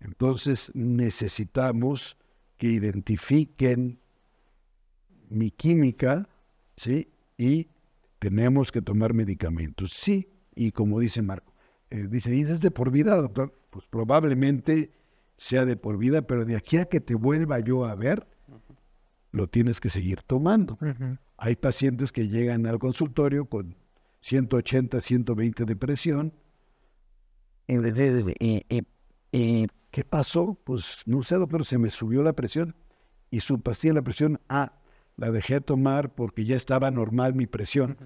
[0.00, 2.16] Entonces necesitamos
[2.56, 4.00] que identifiquen
[5.28, 6.28] mi química,
[6.76, 7.08] ¿sí?
[7.38, 7.68] Y
[8.18, 9.92] tenemos que tomar medicamentos.
[9.92, 11.54] Sí, y como dice Marco,
[11.90, 13.54] eh, dice, ¿y es de por vida, doctor?
[13.70, 14.92] Pues probablemente
[15.36, 18.26] sea de por vida, pero de aquí a que te vuelva yo a ver,
[19.32, 20.78] lo tienes que seguir tomando.
[21.36, 23.76] Hay pacientes que llegan al consultorio con
[24.20, 26.34] 180, 120 de presión.
[27.66, 30.56] Y, ¿Qué pasó?
[30.64, 32.76] Pues no sé, doctor, se me subió la presión
[33.30, 34.72] y su pastilla la presión, ah,
[35.16, 37.96] la dejé de tomar porque ya estaba normal mi presión.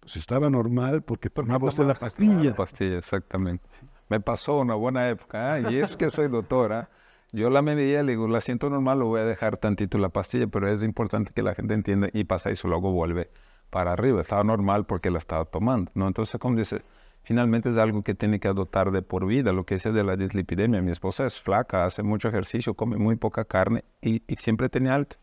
[0.00, 2.50] Pues estaba normal porque tomaba usted la pastilla.
[2.50, 3.64] La pastilla, exactamente.
[4.08, 5.72] Me pasó una buena época, ¿eh?
[5.72, 6.88] y es que soy doctora.
[7.32, 10.48] Yo la medida, le digo, la siento normal, lo voy a dejar tantito la pastilla,
[10.48, 13.30] pero es importante que la gente entienda y pasa eso, luego vuelve
[13.70, 14.20] para arriba.
[14.20, 16.06] Estaba normal porque la estaba tomando, ¿no?
[16.08, 16.82] Entonces, como dice,
[17.22, 20.16] finalmente es algo que tiene que adoptar de por vida, lo que es de la
[20.16, 20.82] dislipidemia.
[20.82, 25.16] Mi esposa es flaca, hace mucho ejercicio, come muy poca carne y, siempre tenía alto.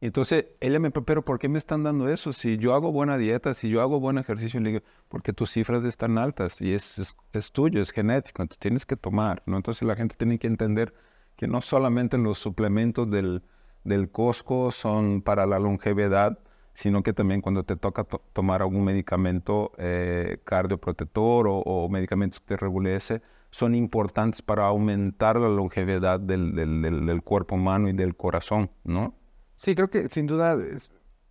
[0.00, 2.32] Entonces ella me pero ¿por qué me están dando eso?
[2.32, 5.84] Si yo hago buena dieta, si yo hago buen ejercicio, le digo, porque tus cifras
[5.84, 9.56] están altas y es, es, tuyo, es genético, entonces tienes que tomar, ¿no?
[9.56, 10.92] Entonces la gente tiene que entender
[11.36, 13.42] que no solamente los suplementos del,
[13.84, 16.38] del Costco son para la longevidad,
[16.74, 22.46] sino que también cuando te toca tomar algún medicamento eh, cardioprotector o, o, medicamentos que
[22.46, 28.16] te regulece, son importantes para aumentar la longevidad del, del, del cuerpo humano y del
[28.16, 29.14] corazón, ¿no?
[29.54, 30.58] Sí, creo que sin duda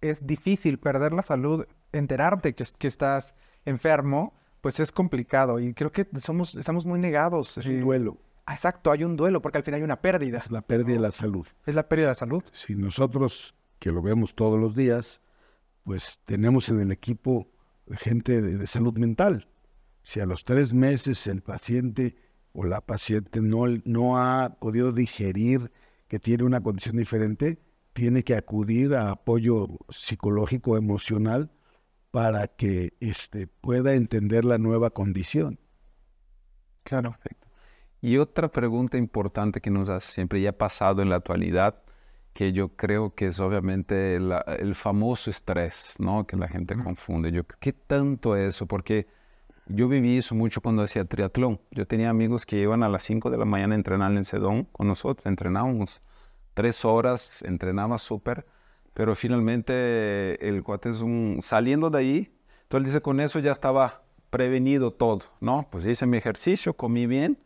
[0.01, 5.91] es, difícil perder la salud, enterarte que, que, estás enfermo, pues es complicado y creo
[5.91, 7.57] que somos, estamos muy negados.
[7.57, 8.17] Es un duelo.
[8.47, 10.39] Exacto, hay un duelo porque al final hay una pérdida.
[10.39, 11.47] Es la pérdida de la salud.
[11.65, 12.43] Es la pérdida de la salud.
[12.53, 15.21] Si nosotros, que lo vemos todos los días,
[15.83, 17.51] pues tenemos en el equipo
[17.97, 19.47] gente de, salud mental.
[20.03, 22.15] Si a los tres meses el paciente
[22.53, 25.71] o la paciente no, ha podido digerir
[26.07, 27.59] que tiene una condición diferente,
[27.93, 31.51] tiene que acudir a apoyo psicológico, emocional,
[32.11, 35.59] para que este, pueda entender la nueva condición.
[36.83, 37.11] Claro.
[37.11, 37.47] Perfecto.
[38.01, 41.83] Y otra pregunta importante que nos hace siempre, ya pasado en la actualidad,
[42.33, 46.25] que yo creo que es obviamente el famoso estrés, ¿no?
[46.25, 47.31] Que la gente confunde.
[47.31, 48.65] Yo, ¿Qué tanto eso?
[48.67, 49.07] Porque
[49.67, 51.59] yo viví eso mucho cuando hacía triatlón.
[51.71, 54.65] Yo tenía amigos que iban a las 5 de la mañana a entrenar en Sedón
[54.71, 56.01] con nosotros, entrenábamos
[56.53, 58.45] tres horas, entrenaba súper,
[58.93, 64.03] pero finalmente el cuate es un, saliendo de ahí, entonces dice, con eso ya estaba
[64.29, 65.67] prevenido todo, ¿no?
[65.69, 67.37] Pues hice mi ejercicio, comí bien,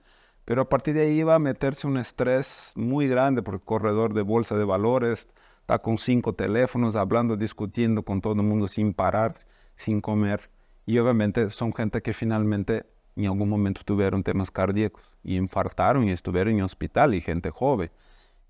[0.45, 4.21] pero a partir de ahí iba a meterse un estrés muy grande porque corredor de
[4.21, 5.27] bolsa de valores,
[5.59, 9.33] está con cinco teléfonos, hablando, discutiendo con todo el mundo sin parar,
[9.75, 10.51] sin comer.
[10.85, 16.11] Y obviamente son gente que finalmente en algún momento tuvieron temas cardíacos y infartaron y
[16.11, 17.89] estuvieron en hospital y gente joven.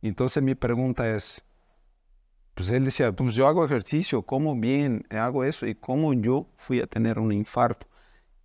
[0.01, 1.45] Entonces mi pregunta es,
[2.53, 6.81] pues él decía, pues yo hago ejercicio, como bien, hago eso y cómo yo fui
[6.81, 7.88] a tener un infarto.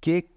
[0.01, 0.33] ¿Qué,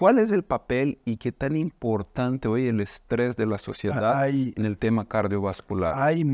[0.00, 4.64] ¿Cuál es el papel y qué tan importante hoy el estrés de la sociedad en
[4.64, 5.92] el tema cardiovascular?
[5.98, 6.24] Hay,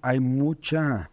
[0.00, 1.10] hay mucha,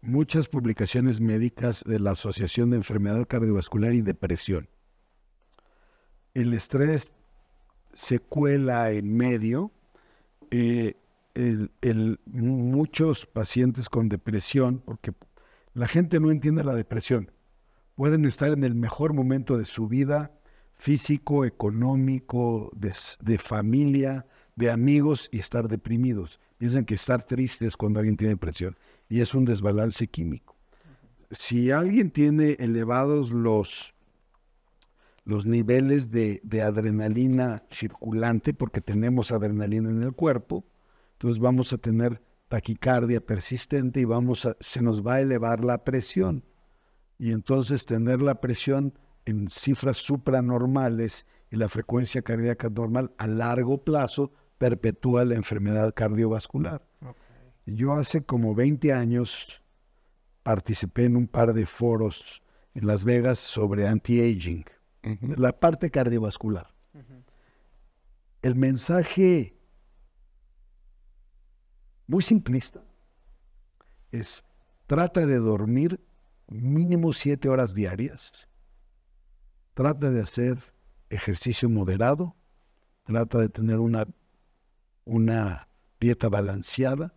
[0.00, 4.70] muchas publicaciones médicas de la Asociación de Enfermedad Cardiovascular y Depresión.
[6.32, 7.12] El estrés
[7.92, 9.72] se cuela en medio.
[10.50, 10.96] Eh,
[11.34, 15.12] el, muchos pacientes con depresión, porque
[15.74, 17.30] la gente no entiende la depresión,
[17.96, 20.39] pueden estar en el mejor momento de su vida,
[20.80, 26.40] físico, económico, de, familia, de amigos y estar deprimidos.
[26.56, 30.56] Piensan que estar triste es cuando alguien tiene depresión y es un desbalance químico.
[31.30, 33.92] Si alguien tiene elevados los,
[35.24, 40.64] los niveles de, de adrenalina circulante, porque tenemos adrenalina en el cuerpo,
[41.12, 45.84] entonces vamos a tener taquicardia persistente y vamos a, se nos va a elevar la
[45.84, 46.42] presión.
[47.18, 53.84] Y entonces tener la presión en cifras supranormales y la frecuencia cardíaca normal a largo
[53.84, 56.86] plazo perpetúa la enfermedad cardiovascular.
[57.66, 59.62] Yo hace como 20 años
[60.42, 62.42] participé en un par de foros
[62.74, 64.64] en Las Vegas sobre anti-aging,
[65.20, 66.74] la parte cardiovascular.
[68.42, 69.54] El mensaje
[72.06, 72.82] muy simplista,
[74.10, 74.44] es
[74.86, 76.00] trata de dormir
[76.48, 78.48] mínimo siete horas diarias,
[79.74, 80.58] trata de hacer
[81.08, 82.36] ejercicio moderado,
[83.04, 84.06] trata de tener una,
[85.04, 85.68] una
[86.00, 87.14] dieta balanceada,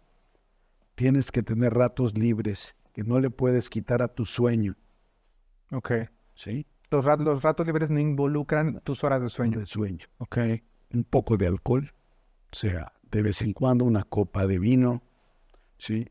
[0.96, 4.76] tienes que tener ratos libres que no le puedes quitar a tu sueño.
[5.72, 5.92] Ok.
[6.36, 6.66] ¿Sí?
[6.92, 9.60] Los, rat- los ratos libres no involucran tus horas de sueño.
[9.60, 10.06] De sueño.
[10.18, 10.38] Ok.
[10.94, 11.92] Un poco de alcohol,
[12.52, 15.02] o sea, de vez en cuando una copa de vino,
[15.80, 16.08] ¿sí?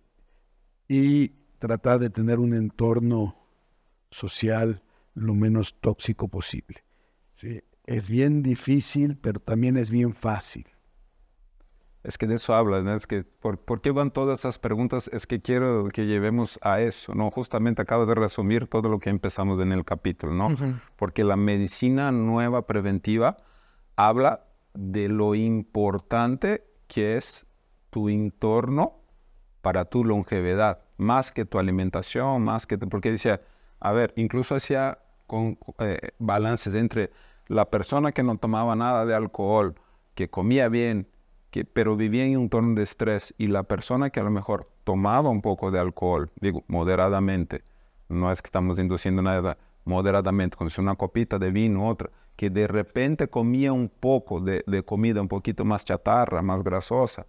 [0.88, 1.28] Y
[1.60, 3.36] tratar de tener un entorno
[4.10, 4.82] social
[5.14, 6.84] lo menos tóxico posible.
[7.36, 7.62] ¿sí?
[7.84, 10.66] Es bien difícil, pero también es bien fácil.
[12.04, 12.96] Es que de eso hablas, ¿no?
[12.96, 15.08] Es que, ¿por, por qué van todas esas preguntas?
[15.12, 17.30] Es que quiero que llevemos a eso, ¿no?
[17.30, 20.48] Justamente acabo de resumir todo lo que empezamos en el capítulo, ¿no?
[20.96, 23.36] Porque la medicina nueva preventiva
[23.94, 27.46] habla de lo importante que es
[27.90, 28.98] tu entorno
[29.60, 32.78] para tu longevidad, más que tu alimentación, más que...
[32.78, 33.42] tu- porque decía,
[33.82, 37.10] a ver, incluso hacía con, eh, balances entre
[37.48, 39.74] la persona que no tomaba nada de alcohol,
[40.14, 41.08] que comía bien,
[41.50, 44.70] que, pero vivía en un entorno de estrés, y la persona que a lo mejor
[44.84, 47.64] tomaba un poco de alcohol, digo, moderadamente,
[48.08, 52.50] no es que estamos induciendo nada, moderadamente, como si una copita de vino, otra, que
[52.50, 57.26] de repente comía un poco de, de comida un poquito más chatarra, más grasosa,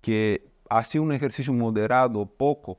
[0.00, 2.78] que hacía un ejercicio moderado, poco,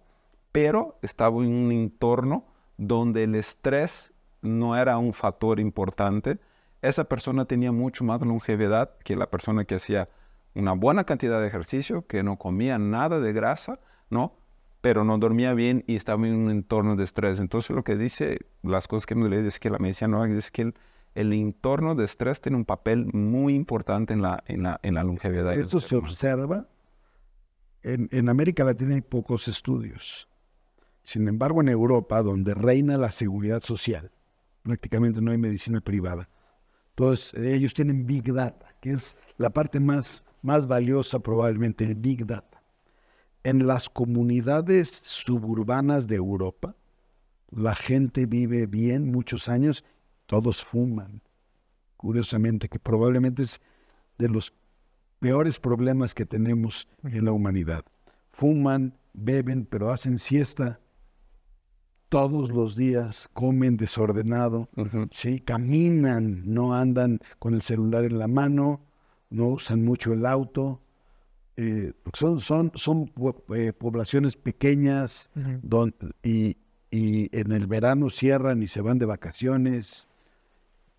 [0.51, 2.52] pero estaba en un entorno
[2.87, 6.39] donde el estrés no era un factor importante,
[6.81, 10.09] esa persona tenía mucho más longevidad que la persona que hacía
[10.53, 14.35] una buena cantidad de ejercicio, que no comía nada de grasa, ¿no?
[14.81, 17.39] Pero no dormía bien y estaba en un entorno de estrés.
[17.39, 20.51] Entonces lo que dice, las cosas que me leí es que la medicina no es
[20.51, 20.73] que el,
[21.15, 25.03] el entorno de estrés tiene un papel muy importante en la, en la, en la
[25.03, 25.53] longevidad.
[25.53, 26.67] Esto se observa.
[27.81, 30.27] En, en América Latina hay pocos estudios.
[31.03, 34.11] Sin embargo, en Europa, donde reina la seguridad social,
[34.63, 36.29] prácticamente no hay medicina privada.
[36.91, 42.25] Entonces, ellos tienen Big Data, que es la parte más, más valiosa probablemente, el Big
[42.25, 42.61] Data.
[43.43, 46.75] En las comunidades suburbanas de Europa,
[47.51, 49.83] la gente vive bien muchos años,
[50.25, 51.21] todos fuman.
[51.97, 53.61] Curiosamente, que probablemente es
[54.17, 54.53] de los
[55.19, 57.83] peores problemas que tenemos en la humanidad.
[58.31, 60.79] Fuman, beben, pero hacen siesta
[62.13, 65.07] todos los días, comen desordenado, Ujú.
[65.11, 68.81] sí, caminan, no andan con el celular en la mano,
[69.31, 70.79] no usan mucho el auto.
[71.57, 73.11] eh, son son, son
[73.55, 75.59] eh, poblaciones pequeñas Ujú.
[75.63, 76.57] don- y,
[76.91, 80.07] y en el verano cierran y se van de vacaciones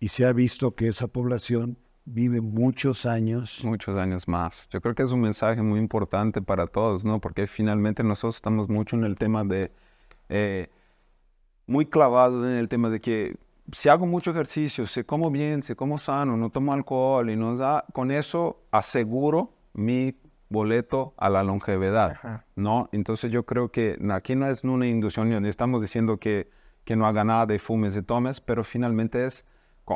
[0.01, 3.63] y se ha visto que esa población vive muchos años.
[3.63, 4.67] muchos años más.
[4.69, 7.19] Yo creo que es un mensaje muy importante para todos, ¿no?
[7.21, 9.71] Porque finalmente nosotros estamos mucho en el tema de,
[10.29, 10.67] eh,
[11.67, 13.35] muy clavados en el tema de que
[13.71, 17.55] si hago mucho ejercicio, si como bien, si como sano, no tomo alcohol y no
[17.55, 20.15] da, con eso aseguro mi
[20.49, 22.45] boleto a la longevidad, Ajá.
[22.55, 22.89] ¿no?
[22.91, 26.49] Entonces yo creo que aquí no es una inducción, ni estamos diciendo que,
[26.83, 29.45] que no haga nada y fumes y tomes, pero finalmente es,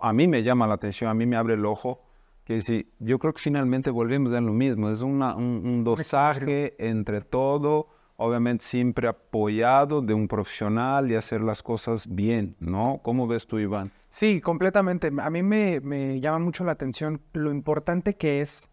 [0.02, 2.02] a mí me llama la atención, a mí me abre el ojo,
[2.46, 6.76] que si, yo creo que finalmente volvemos a lo mismo, es una, un, un dosaje
[6.80, 13.00] entre todo, obviamente siempre apoyado de un profesional y hacer las cosas bien, ¿no?
[13.02, 13.92] ¿Cómo ves tú, Iván?
[14.10, 15.12] Sí, completamente.
[15.22, 18.70] A mí me, llama mucho la atención lo importante que es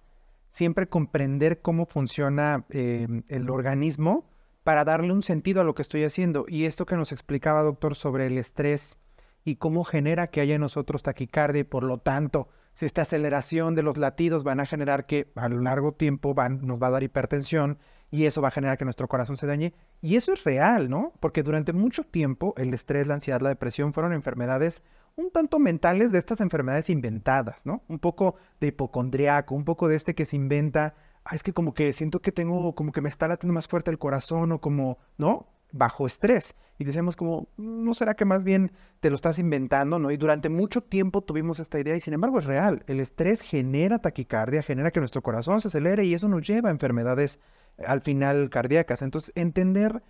[0.49, 4.29] siempre comprender cómo funciona eh, el organismo
[4.65, 6.45] para darle un sentido a lo que estoy haciendo.
[6.49, 8.99] Y esto que nos explicaba, doctor, sobre el estrés
[9.45, 13.75] y cómo genera que haya en nosotros taquicardia y por lo tanto, si esta aceleración
[13.75, 16.91] de los latidos van a generar que a lo largo tiempo van, nos va a
[16.91, 17.79] dar hipertensión
[18.11, 19.73] y eso va a generar que nuestro corazón se dañe.
[20.03, 21.15] Y eso es real, ¿no?
[21.19, 24.83] Porque durante mucho tiempo el estrés, la ansiedad, la depresión fueron enfermedades
[25.15, 27.83] un tanto mentales de estas enfermedades inventadas, ¿no?
[27.89, 31.73] Un poco de hipocondriaco, un poco de este que se inventa, "Ah, es que como
[31.73, 34.99] que siento que tengo, como que me está latiendo más fuerte el corazón o como,
[35.17, 35.47] ¿no?
[35.73, 36.55] Bajo estrés.
[36.79, 40.11] Y decíamos como, ¿no será que más bien te lo estás inventando, ¿no?
[40.11, 42.85] Y durante mucho tiempo tuvimos esta idea y sin embargo es real.
[42.87, 46.73] El estrés genera taquicardia, genera que nuestro corazón se acelere y eso nos lleva a
[46.73, 47.41] enfermedades
[47.79, 49.03] eh, al final cardíacas.
[49.03, 50.03] Entonces, entender,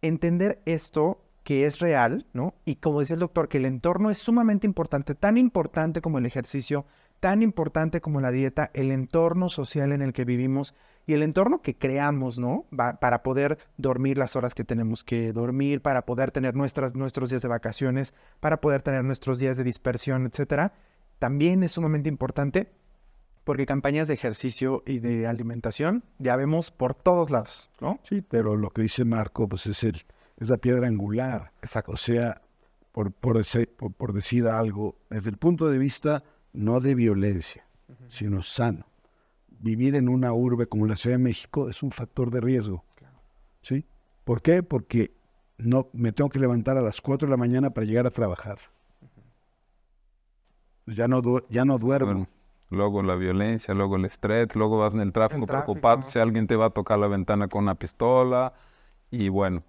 [0.00, 2.54] entender esto que es real, ¿no?
[2.64, 6.24] Y como decía el doctor, que el entorno es sumamente importante, tan importante como el
[6.24, 6.86] ejercicio,
[7.20, 10.74] tan importante como la dieta, el entorno social en el que vivimos
[11.06, 12.64] y el entorno que creamos, ¿no?
[12.78, 17.30] Va- para poder dormir las horas que tenemos que dormir, para poder tener nuestras, nuestros
[17.30, 20.72] días de vacaciones, para poder tener nuestros días de dispersión, etcétera,
[21.18, 22.70] también es sumamente importante
[23.44, 28.00] porque campañas de ejercicio y de alimentación ya vemos por todos lados, ¿no?
[28.02, 30.02] Sí, pero lo que dice Marco, pues es, el,
[30.38, 31.52] es la piedra angular.
[31.62, 31.92] Exacto.
[31.92, 32.40] O sea,
[32.92, 36.22] por, por, ese- por- por decir algo, desde el punto de vista
[36.54, 37.66] no de violencia,
[38.08, 38.86] sino sano.
[39.60, 42.84] Vivir en una urbe como la Ciudad de México es un factor de riesgo.
[43.62, 43.86] ¿sí?
[44.24, 44.62] ¿Por qué?
[44.62, 45.12] Porque
[45.58, 48.58] no me tengo que levantar a las 4 de la mañana para llegar a trabajar.
[50.86, 52.06] Ya no, du- ya no duermo.
[52.12, 52.28] Bueno,
[52.70, 55.72] luego la violencia, luego el estrés, luego vas en el tráfico, El tráfico.
[55.72, 58.52] preocupado si alguien te va a tocar la ventana con una pistola.
[59.10, 59.62] Y bueno,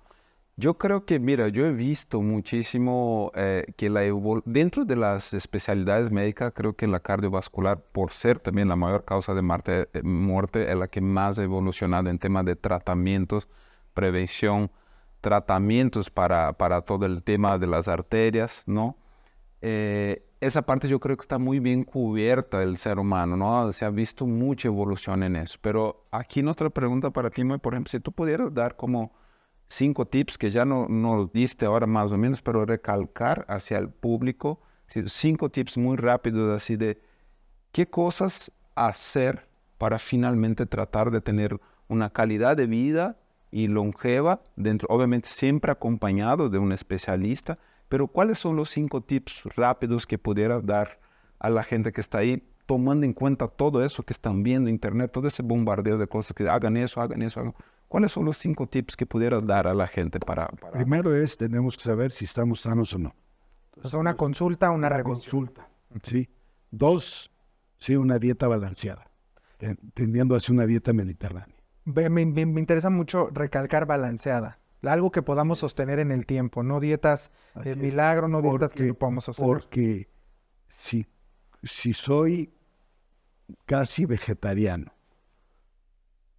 [0.58, 4.02] yo creo que, mira, yo he visto muchísimo eh, que la
[4.46, 9.34] dentro de las especialidades médicas, creo que la cardiovascular, por ser también la mayor causa
[9.34, 13.50] de muerte, eh, muerte es la que más ha evolucionado en temas de tratamientos,
[13.94, 14.72] prevención,
[15.22, 18.98] tratamientos para, para todo el tema de las arterias, ¿no?
[19.62, 23.72] eh, esa parte yo creo que está muy bien cubierta del ser humano, ¿no?
[23.72, 25.58] Se ha visto mucha evolución en eso.
[25.62, 29.12] Pero aquí nuestra pregunta para ti, por ejemplo, si tú pudieras dar como
[29.68, 33.78] cinco tips que ya no, no lo diste ahora más o menos, pero recalcar hacia
[33.78, 34.62] el público,
[35.08, 37.02] cinco tips muy rápidos así de
[37.72, 39.48] qué cosas hacer
[39.78, 43.18] para finalmente tratar de tener una calidad de vida
[43.52, 47.58] y longeva, dentro, obviamente siempre acompañado de un especialista,
[47.90, 51.00] pero ¿cuáles son los cinco tips rápidos que pudieras dar
[51.40, 54.74] a la gente que está ahí, tomando en cuenta todo eso que están viendo en
[54.76, 57.40] internet, todo ese bombardeo de cosas que hagan eso, hagan eso?
[57.40, 57.56] hagan-
[57.88, 60.48] ¿Cuáles son los cinco tips que pudieras dar a la gente para...
[60.48, 63.16] para- Primero es, tenemos que saber si estamos sanos o no.
[63.84, 65.46] O sea, una consulta, una revisión.
[65.48, 65.70] Consulta.
[66.04, 66.30] ¿sí?
[66.72, 67.32] Dos,
[67.78, 69.10] sí, una dieta balanceada,
[69.60, 71.56] eh, tendiendo hacia una dieta mediterránea.
[71.86, 74.60] Me, me- me interesa mucho recalcar balanceada.
[74.82, 77.32] Algo que podamos sostener en el tiempo, no dietas
[77.64, 77.78] de es.
[77.78, 79.52] milagro, no dietas que Porque- no podamos sostener.
[79.52, 80.10] Porque
[80.70, 81.06] si,
[81.64, 82.54] si soy
[83.66, 84.92] casi vegetariano,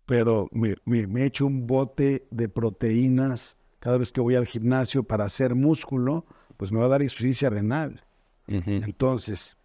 [0.07, 5.05] pero me, me, me echo un bote de proteínas cada vez que voy al gimnasio
[5.05, 6.25] para hacer músculo,
[6.57, 8.03] pues me va a dar insuficiencia renal.
[8.49, 9.59] Entonces,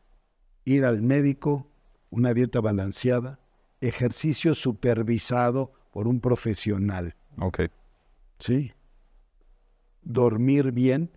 [0.66, 1.68] ir al médico,
[2.10, 3.40] una dieta balanceada,
[3.80, 7.62] ejercicio supervisado por un profesional, Ok.
[8.40, 8.74] ¿sí?
[10.04, 11.12] Dormir bien,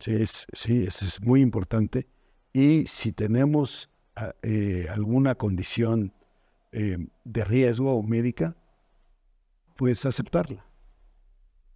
[0.00, 2.06] sí, es, sí, eso es muy importante.
[2.52, 6.12] Y si tenemos ah, eh, alguna condición
[6.72, 8.56] eh, de riesgo o médica,
[9.76, 10.64] pues aceptarla.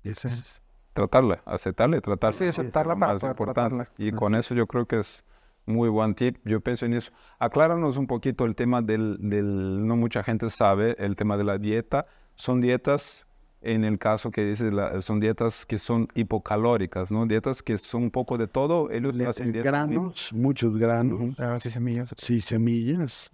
[0.02, 0.60] Es-
[0.92, 2.36] Tratarla, aceptarla y tratarla.
[2.36, 3.54] Sí, aceptarla para más importante.
[3.78, 3.90] tratarla.
[3.96, 5.24] Y con eso yo creo que es
[5.64, 6.36] muy buen tip.
[6.44, 7.12] Yo pienso en eso.
[7.38, 11.56] Acláranos un poquito el tema del, del- no mucha gente sabe, el tema de la
[11.56, 12.04] dieta.
[12.34, 13.26] Son dietas,
[13.62, 17.24] en el caso que dices, la- son dietas que son hipocalóricas, ¿no?
[17.24, 18.90] Dietas que son un poco de todo.
[18.90, 22.12] Ellos Le- hacen dietas granos, muchos granos, Ah, sí, semillas.
[22.18, 23.30] sí, semillas,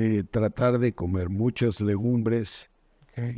[0.00, 2.70] eh, tratar de comer muchas legumbres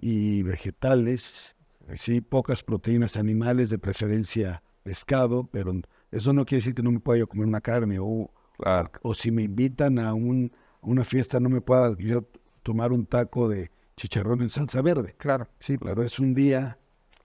[0.02, 1.56] y vegetales,
[1.96, 5.72] sí, pocas proteínas animales, de preferencia pescado, pero
[6.11, 8.90] eso no quiere decir que no me pueda yo comer una carne o, Claro.
[9.02, 10.52] o si me invitan a un,
[10.82, 12.26] una fiesta no me pueda yo
[12.62, 15.14] tomar un taco de chicharrón en salsa verde.
[15.16, 15.48] Claro.
[15.61, 16.76] Sí, pero es un día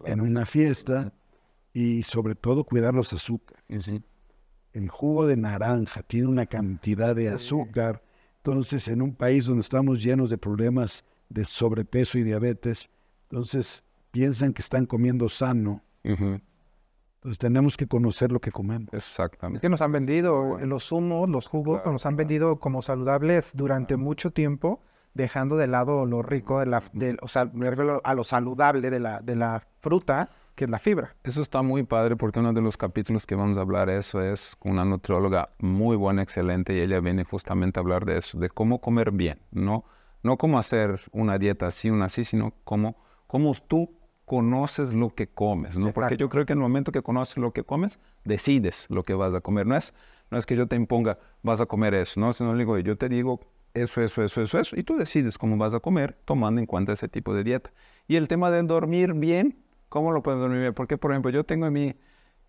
[0.06, 1.12] en una fiesta
[1.74, 3.92] y sobre todo cuidar los azúcares.
[4.72, 8.02] El jugo de naranja tiene una cantidad de azúcar.
[8.46, 12.90] Entonces, en un país donde estamos llenos de problemas de sobrepeso y diabetes,
[13.24, 15.82] entonces piensan que están comiendo sano.
[16.04, 18.90] Entonces, tenemos que conocer lo que comemos.
[18.90, 19.62] Es Exactamente.
[19.62, 23.98] que nos han vendido los zumos, los jugos, Claro, nos han vendido como saludables durante
[23.98, 24.84] mucho tiempo,
[25.16, 26.84] dejando de lado lo rico de la,
[27.24, 30.80] o sea, me refiero a lo saludable de la, de la fruta, que es la
[30.80, 31.16] fibra.
[31.24, 34.56] Eso está muy padre porque uno de los capítulos que vamos a hablar eso es
[34.56, 38.50] con una nutrióloga muy buena, excelente, y ella viene justamente a hablar de eso, de
[38.50, 39.84] cómo comer bien, no,
[40.24, 42.96] no cómo hacer una dieta así, una así, sino cómo,
[43.28, 43.92] cómo tú
[44.26, 45.92] conoces lo que comes, ¿no?
[45.92, 46.16] Porque Exacto.
[46.16, 49.34] yo creo que en el momento que conoces lo que comes, decides lo que vas
[49.34, 49.68] a comer.
[49.68, 49.94] No es,
[50.32, 52.34] no es que yo te imponga, vas a comer eso, ¿no?
[52.34, 53.40] Sino digo, yo te digo
[53.76, 56.94] eso, eso, eso, eso, eso, y tú decides cómo vas a comer tomando en cuenta
[56.94, 57.72] ese tipo de dieta.
[58.08, 59.64] Y el tema de dormir bien,
[59.96, 60.74] ¿cómo lo puedes dormir bien?
[60.74, 61.96] Porque, por ejemplo, yo tengo en mi,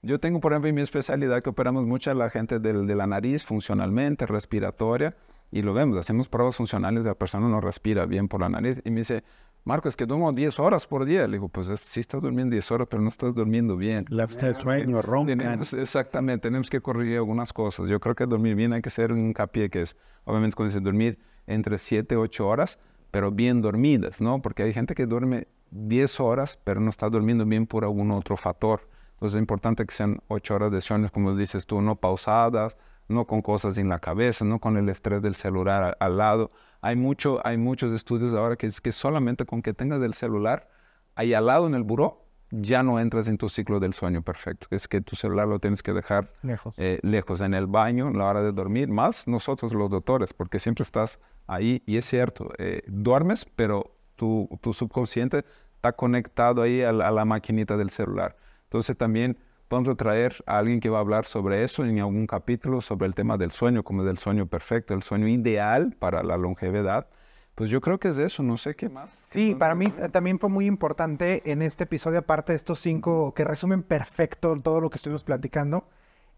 [0.03, 2.97] yo tengo, por ejemplo, en mi especialidad que operamos mucho a la gente del- de
[2.97, 5.15] la nariz funcionalmente, respiratoria,
[5.53, 8.91] y lo vemos, hacemos pruebas funcionales, la persona no respira bien por la nariz, y
[8.91, 9.23] me dice,
[9.65, 11.27] Marco, es que duermo 10 horas por día.
[11.29, 14.07] Le digo, pues es- sí estás durmiendo 10 horas, pero no estás durmiendo bien.
[14.53, 15.37] Del sueño, roncan.
[15.81, 17.89] Exactamente, tenemos que corregir algunas cosas.
[17.89, 20.81] Yo creo que dormir bien hay que hacer un hincapié que es, obviamente, cuando dice
[20.85, 22.79] dormir entre 7 y 8 horas,
[23.13, 24.43] pero bien dormidas, ¿no?
[24.43, 25.47] Porque hay gente que duerme
[25.89, 28.89] 10 horas, pero no está durmiendo bien por algún otro factor.
[29.15, 32.77] Entonces es importante que sean 8 horas de sueño, como dices tú, no pausadas,
[33.09, 36.51] no con cosas en la cabeza, no con el estrés del celular al lado.
[36.81, 40.69] Hay, mucho, hay muchos estudios ahora que es que solamente con que tengas el celular
[41.15, 44.69] ahí al lado en el buró, ya no entras en tu ciclo del sueño perfecto.
[44.71, 46.75] Es que tu celular lo tienes que dejar Lejos.
[46.79, 50.59] eh, lejos en el baño, en la hora de dormir, más nosotros los doctores, porque
[50.59, 55.45] siempre estás ahí y es cierto, eh, duermes, pero tu, tu subconsciente
[55.87, 58.37] está conectado ahí a la, a la maquinita del celular.
[58.65, 59.39] Entonces también
[59.71, 63.07] vamos a traer a alguien que va a hablar sobre eso en algún capítulo, sobre
[63.07, 67.09] el tema del sueño, como del sueño perfecto, el sueño ideal para la longevidad.
[67.55, 69.11] Pues yo creo que es eso, no sé qué más.
[69.31, 73.45] Sí, para mí también fue muy importante en este episodio, aparte de estos cinco que
[73.45, 75.89] resumen perfecto todo lo que estuvimos platicando,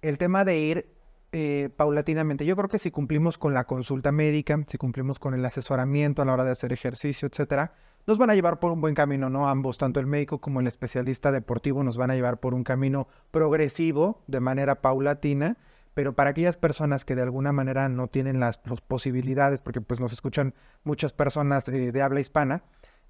[0.00, 0.86] el tema de ir
[1.32, 2.44] eh, paulatinamente.
[2.44, 6.24] Yo creo que si cumplimos con la consulta médica, si cumplimos con el asesoramiento a
[6.24, 7.72] la hora de hacer ejercicio, etcétera,
[8.08, 9.50] nos van a llevar por un buen camino, ¿no?
[9.50, 13.06] Ambos, tanto el médico como el especialista deportivo, nos van a llevar por un camino
[13.30, 15.58] progresivo, de manera paulatina,
[15.92, 20.14] pero para aquellas personas que de alguna manera no tienen las posibilidades, porque pues nos
[20.14, 20.54] escuchan
[20.84, 22.62] muchas personas eh, de habla hispana,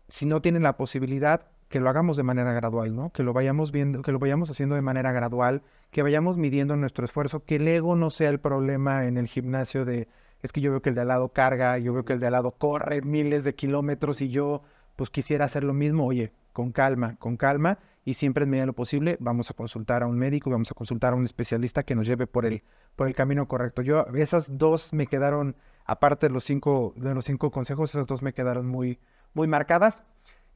[0.09, 3.11] si no tienen la posibilidad, que lo hagamos de manera gradual, ¿no?
[3.11, 7.05] Que lo vayamos viendo, que lo vayamos haciendo de manera gradual, que vayamos midiendo nuestro
[7.05, 10.09] esfuerzo, que el ego no sea el problema en el gimnasio de,
[10.43, 12.27] es que yo veo que el de al lado carga, yo veo que el de
[12.27, 14.63] al lado corre miles de kilómetros y yo
[14.99, 18.67] pues quisiera hacer lo mismo, oye, con calma, con calma, y siempre en medida de
[18.67, 21.95] lo posible vamos a consultar a un médico, vamos a consultar a un especialista que
[21.95, 22.65] nos lleve por el,
[22.97, 23.81] por el camino correcto.
[23.81, 28.23] Yo, esas dos me quedaron, aparte de los cinco, de los cinco consejos, esas dos
[28.23, 28.99] me quedaron muy,
[29.35, 30.03] muy marcadas.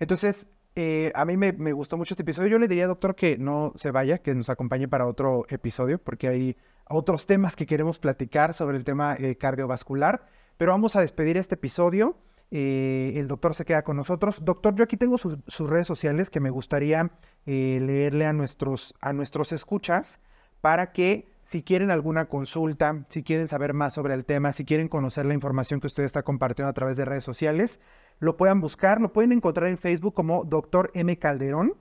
[0.01, 2.49] Entonces, eh, a mí me, me, gustó mucho este episodio.
[2.49, 6.27] Yo le diría, doctor, que no se vaya, que nos acompañe para otro episodio, porque
[6.27, 6.57] hay
[6.89, 10.27] otros temas que queremos platicar sobre el tema eh, cardiovascular.
[10.57, 12.17] Pero vamos a despedir este episodio.
[12.55, 14.45] Eh, el doctor se queda con nosotros.
[14.45, 15.39] Doctor, yo aquí tengo sus,
[15.71, 17.11] redes sociales que me gustaría
[17.47, 20.21] eh, leerle a nuestros, a nuestros escuchas
[20.61, 24.89] para que si quieren alguna consulta, si quieren saber más sobre el tema, si quieren
[24.89, 27.81] conocer la información que usted está compartiendo a través de redes sociales,
[28.19, 31.19] lo puedan buscar, lo pueden encontrar en Facebook como Doctor M.
[31.19, 31.75] Calderón,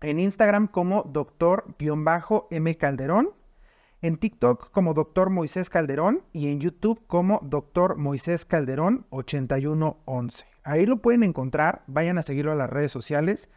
[0.00, 3.30] en Instagram como Doctor-M Calderón
[4.02, 5.30] en TikTok como Dr.
[5.30, 7.96] Moisés Calderón y en YouTube como Dr.
[7.96, 10.44] Moisés Calderón 8111.
[10.64, 13.48] Ahí lo pueden encontrar, vayan a seguirlo a las redes sociales.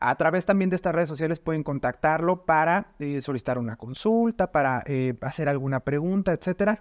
[0.00, 4.82] A través también de estas redes sociales pueden contactarlo para eh, solicitar una consulta, para
[4.86, 6.80] eh, hacer alguna pregunta, etc.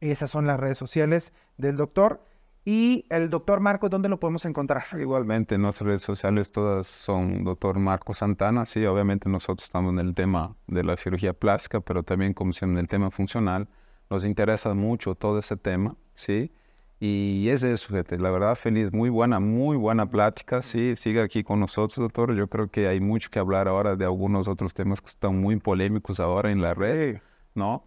[0.00, 2.24] Esas son las redes sociales del doctor.
[2.64, 4.84] Y el doctor Marco, ¿dónde lo podemos encontrar?
[4.98, 8.66] Igualmente, nuestras redes sociales todas son doctor Marco Santana.
[8.66, 12.78] Sí, obviamente nosotros estamos en el tema de la cirugía plástica, pero también como en
[12.78, 13.68] el tema funcional.
[14.08, 16.52] Nos interesa mucho todo ese tema, ¿sí?
[17.00, 21.58] Y es eso, la verdad, feliz, muy buena, muy buena plática, sí, sigue aquí con
[21.58, 22.32] nosotros, doctor.
[22.36, 25.56] Yo creo que hay mucho que hablar ahora de algunos otros temas que están muy
[25.56, 27.18] polémicos ahora en la red,
[27.56, 27.82] ¿no?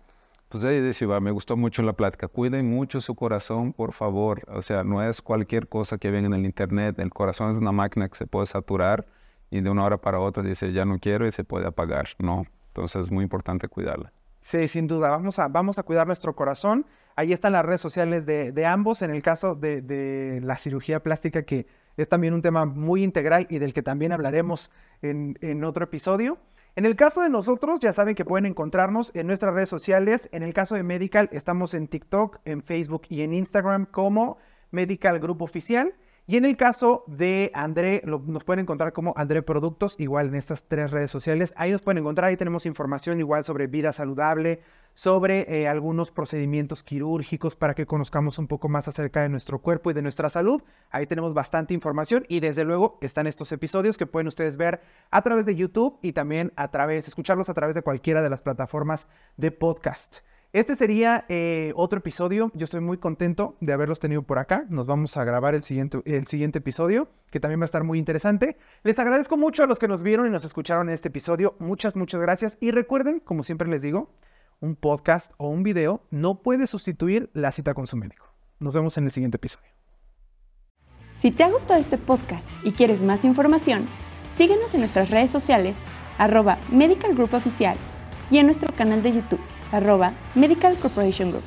[0.50, 2.28] Pues ahí dice, me gustó mucho la plática.
[2.28, 4.44] Cuiden mucho su corazón, por favor.
[4.48, 7.00] O sea, no es cualquier cosa que venga en el internet.
[7.00, 9.06] El corazón es una máquina que se puede saturar
[9.50, 12.10] y de una hora para otra dice, ya no quiero y se puede apagar.
[12.20, 12.46] No.
[12.68, 14.12] Entonces es muy importante cuidarla.
[14.42, 15.10] Sí, sin duda.
[15.10, 16.86] Vamos a, vamos a cuidar nuestro corazón.
[17.16, 19.02] Ahí están las redes sociales de, de ambos.
[19.02, 21.66] En el caso de, de, la cirugía plástica, que
[21.98, 24.72] es también un tema muy integral y del que también hablaremos
[25.02, 26.38] en, en otro episodio.
[26.78, 30.28] En el caso de nosotros, ya saben que pueden encontrarnos en nuestras redes sociales.
[30.34, 34.38] En el caso de Medical, estamos en TikTok, en Facebook y en Instagram como
[34.72, 35.94] Medical Grupo Oficial.
[36.28, 40.64] Y en el caso de André, nos pueden encontrar como André Productos, igual en estas
[40.64, 41.54] tres redes sociales.
[41.56, 44.62] Ahí nos pueden encontrar, ahí tenemos información igual sobre vida saludable,
[44.94, 49.92] sobre eh, algunos procedimientos quirúrgicos para que conozcamos un poco más acerca de nuestro cuerpo
[49.92, 50.64] y de nuestra salud.
[50.90, 55.22] Ahí tenemos bastante información y desde luego están estos episodios que pueden ustedes ver a
[55.22, 59.08] través de YouTube y también a través, escucharlos a través de cualquiera de las plataformas
[59.38, 60.22] de podcast.
[60.56, 62.50] Este sería eh, otro episodio.
[62.54, 64.66] Yo estoy muy contento de haberlos tenido por acá.
[64.70, 68.00] Nos vamos a grabar el siguiente, el siguiente episodio, que también va a estar muy
[68.00, 68.56] interesante.
[68.82, 71.58] Les agradezco mucho a los que nos vieron y nos escucharon en este episodio.
[71.60, 72.58] Muchas, muchas gracias.
[72.62, 74.14] Y recuerden, como siempre les digo,
[74.62, 78.28] un podcast o un video no puede sustituir la cita con su médico.
[78.60, 79.68] Nos vemos en el siguiente episodio.
[81.18, 83.90] Si te ha gustado este podcast y quieres más información,
[84.38, 85.76] síguenos en nuestras redes sociales,
[86.18, 87.76] arroba Medical Group Oficial,
[88.32, 89.42] y en nuestro canal de YouTube,
[89.76, 91.44] arroba Medical Corporation Group.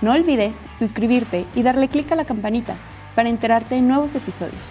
[0.00, 2.76] No olvides suscribirte y darle clic a la campanita
[3.14, 4.62] para enterarte de nuevos episodios.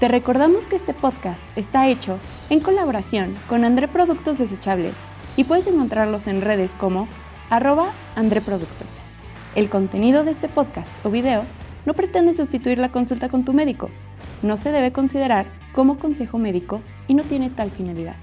[0.00, 2.18] Te recordamos que este podcast está hecho
[2.50, 4.94] en colaboración con André Productos Desechables
[5.36, 7.08] y puedes encontrarlos en redes como
[7.50, 8.88] arroba andreproductos.
[9.54, 11.44] El contenido de este podcast o video
[11.86, 13.90] no pretende sustituir la consulta con tu médico,
[14.42, 18.16] no se debe considerar como consejo médico y no tiene tal finalidad.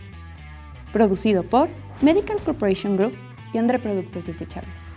[0.93, 1.69] Producido por
[2.01, 3.13] Medical Corporation Group
[3.53, 4.90] y Andre Productos Desechables.